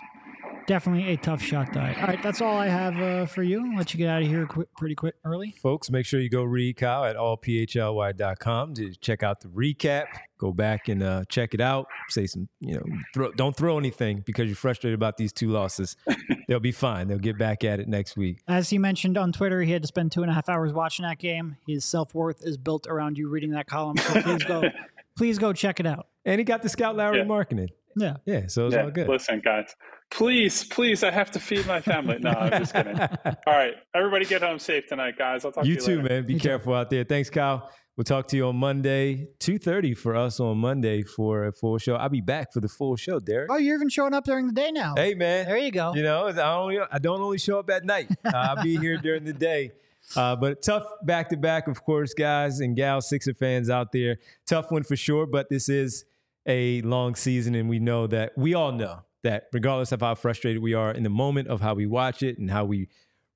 [0.68, 1.96] Definitely a tough shot diet.
[1.98, 3.64] All right, that's all I have uh, for you.
[3.72, 5.52] I'll let you get out of here quick, pretty quick early.
[5.62, 10.04] Folks, make sure you go read Kyle at allphly.com to check out the recap.
[10.36, 11.86] Go back and uh, check it out.
[12.10, 12.82] Say some, you know,
[13.14, 15.96] throw, don't throw anything because you're frustrated about these two losses.
[16.48, 17.08] They'll be fine.
[17.08, 18.40] They'll get back at it next week.
[18.46, 21.04] As he mentioned on Twitter, he had to spend two and a half hours watching
[21.04, 21.56] that game.
[21.66, 23.96] His self worth is built around you reading that column.
[23.96, 24.62] So please go,
[25.16, 26.08] please go check it out.
[26.26, 27.24] And he got the Scout Lauri Yeah.
[27.24, 27.68] Markkanen.
[27.99, 28.16] Yeah.
[28.24, 29.09] Yeah, so it's Yeah, all good.
[29.09, 29.74] Listen, guys,
[30.11, 32.18] please, please, I have to feed my family.
[32.20, 32.99] No, I'm just kidding.
[33.24, 35.44] All right, everybody get home safe tonight, guys.
[35.44, 36.14] I'll talk You to you You too, later.
[36.14, 36.26] man.
[36.26, 37.05] Be careful out there.
[37.05, 37.70] Thanks, Kyle.
[37.96, 41.96] We'll talk to you on Monday, 2.30 for us on Monday for a full show.
[41.96, 43.51] I'll be back for the full show, Derek.
[43.51, 44.94] Oh, you're even showing up during the day now.
[44.96, 45.46] Hey, man.
[45.46, 45.92] There you go.
[45.94, 48.09] You know, I only I don't only show up at night.
[48.24, 49.72] Uh, I'll be here during the day.
[50.16, 54.18] Uh, but tough back to back, of course, guys and gals, Sixer fans out there.
[54.46, 55.26] Tough one for sure.
[55.26, 56.05] But this is
[56.47, 60.62] a long season, and we know that we all know that regardless of how frustrated
[60.62, 62.89] we are in the moment of how we watch it and how we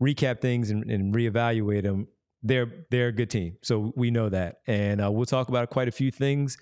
[0.03, 2.09] recap things and, and reevaluate them,
[2.43, 3.57] they're they're a good team.
[3.63, 6.57] So we know that, and uh, we'll talk about quite a few things.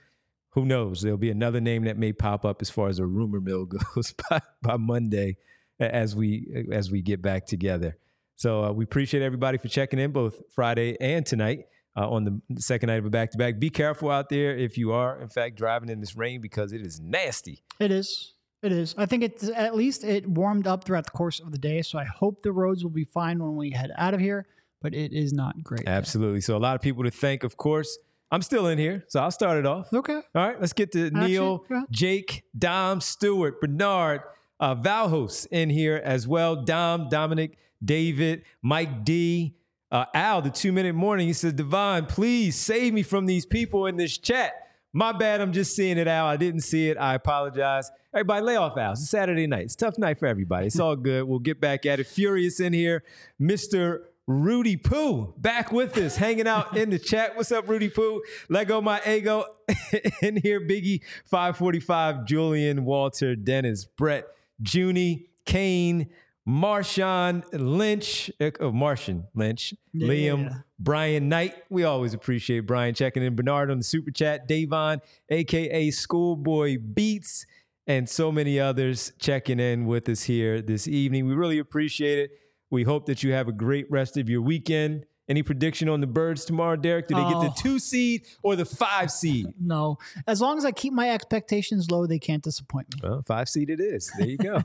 [0.55, 1.03] Who knows?
[1.03, 4.13] There'll be another name that may pop up as far as a rumor mill goes
[4.29, 5.37] by, by Monday
[5.79, 7.97] as we as we get back together.
[8.37, 11.67] So uh, we appreciate everybody for checking in both Friday and tonight
[12.01, 13.59] uh, on the second night of a back to back.
[13.59, 16.81] Be careful out there if you are in fact driving in this rain because it
[16.81, 17.63] is nasty.
[17.79, 18.35] It is.
[18.63, 18.95] It is.
[18.97, 21.83] I think it's at least it warmed up throughout the course of the day.
[21.83, 24.47] So I hope the roads will be fine when we head out of here,
[24.83, 25.87] but it is not great.
[25.87, 26.41] Absolutely.
[26.41, 27.99] So a lot of people to thank, of course.
[28.33, 29.93] I'm still in here, so I'll start it off.
[29.93, 30.21] Okay.
[30.37, 31.65] All right, let's get to Actually, Neil.
[31.91, 34.21] Jake, Dom, Stewart, Bernard,
[34.61, 36.55] uh, Valhos in here as well.
[36.55, 39.57] Dom, Dominic, David, Mike D,
[39.91, 41.27] uh, Al, the two minute morning.
[41.27, 44.53] He says, Divine, please save me from these people in this chat.
[44.93, 46.27] My bad, I'm just seeing it, Al.
[46.27, 46.97] I didn't see it.
[46.97, 47.91] I apologize.
[48.13, 48.93] Everybody, lay off, Al.
[48.93, 49.65] It's Saturday night.
[49.65, 50.67] It's a tough night for everybody.
[50.67, 51.25] It's all good.
[51.25, 52.09] We'll get back at it.
[52.09, 53.05] Furious in here.
[53.41, 54.01] Mr.
[54.27, 57.37] Rudy Poo back with us, hanging out in the chat.
[57.37, 58.23] What's up, Rudy Poo?
[58.49, 59.45] Let go my ego
[60.23, 60.61] in here.
[60.61, 64.27] Biggie 545, Julian, Walter, Dennis, Brett,
[64.63, 66.11] Junie, Kane,
[66.49, 70.09] Marshawn Lynch, uh, oh, Martian Lynch, Yeah.
[70.09, 71.55] Liam, Brian Knight.
[71.69, 73.37] We always appreciate Brian checking in.
[73.37, 74.49] Bernard on the super chat.
[74.49, 77.47] Davon, aka Schoolboy Beats,
[77.87, 81.27] and so many others checking in with us here this evening.
[81.27, 82.31] We really appreciate it.
[82.71, 85.05] We hope that you have a great rest of your weekend.
[85.31, 87.07] Any prediction on the birds tomorrow, Derek?
[87.07, 87.43] Do they get Oh.
[87.45, 89.47] the two seed or the five seed?
[89.61, 89.97] No.
[90.27, 93.01] As long as I keep my expectations low, they can't disappoint me.
[93.09, 94.11] Well, five seed it is.
[94.19, 94.63] There you go.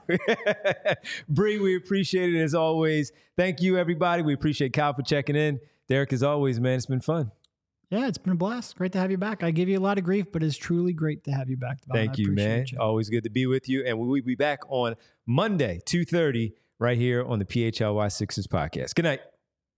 [1.30, 3.12] Bree, we appreciate it as always.
[3.38, 4.24] Thank you, everybody.
[4.24, 5.60] We appreciate Kyle for checking in.
[5.88, 7.32] Derek, as always, man, it's been fun.
[7.92, 8.76] Yeah, it's been a blast.
[8.76, 9.44] Great to have you back.
[9.44, 11.82] I give you a lot of grief, but it's truly great to have you back.
[11.82, 11.94] Devon.
[12.08, 12.60] Thank you, man.
[12.62, 13.84] appreciate Always good to be with you.
[13.86, 14.96] And we will be back on
[15.28, 18.96] Monday, 2.30, right here on the PHLY Sixers podcast.
[18.96, 19.20] Good night.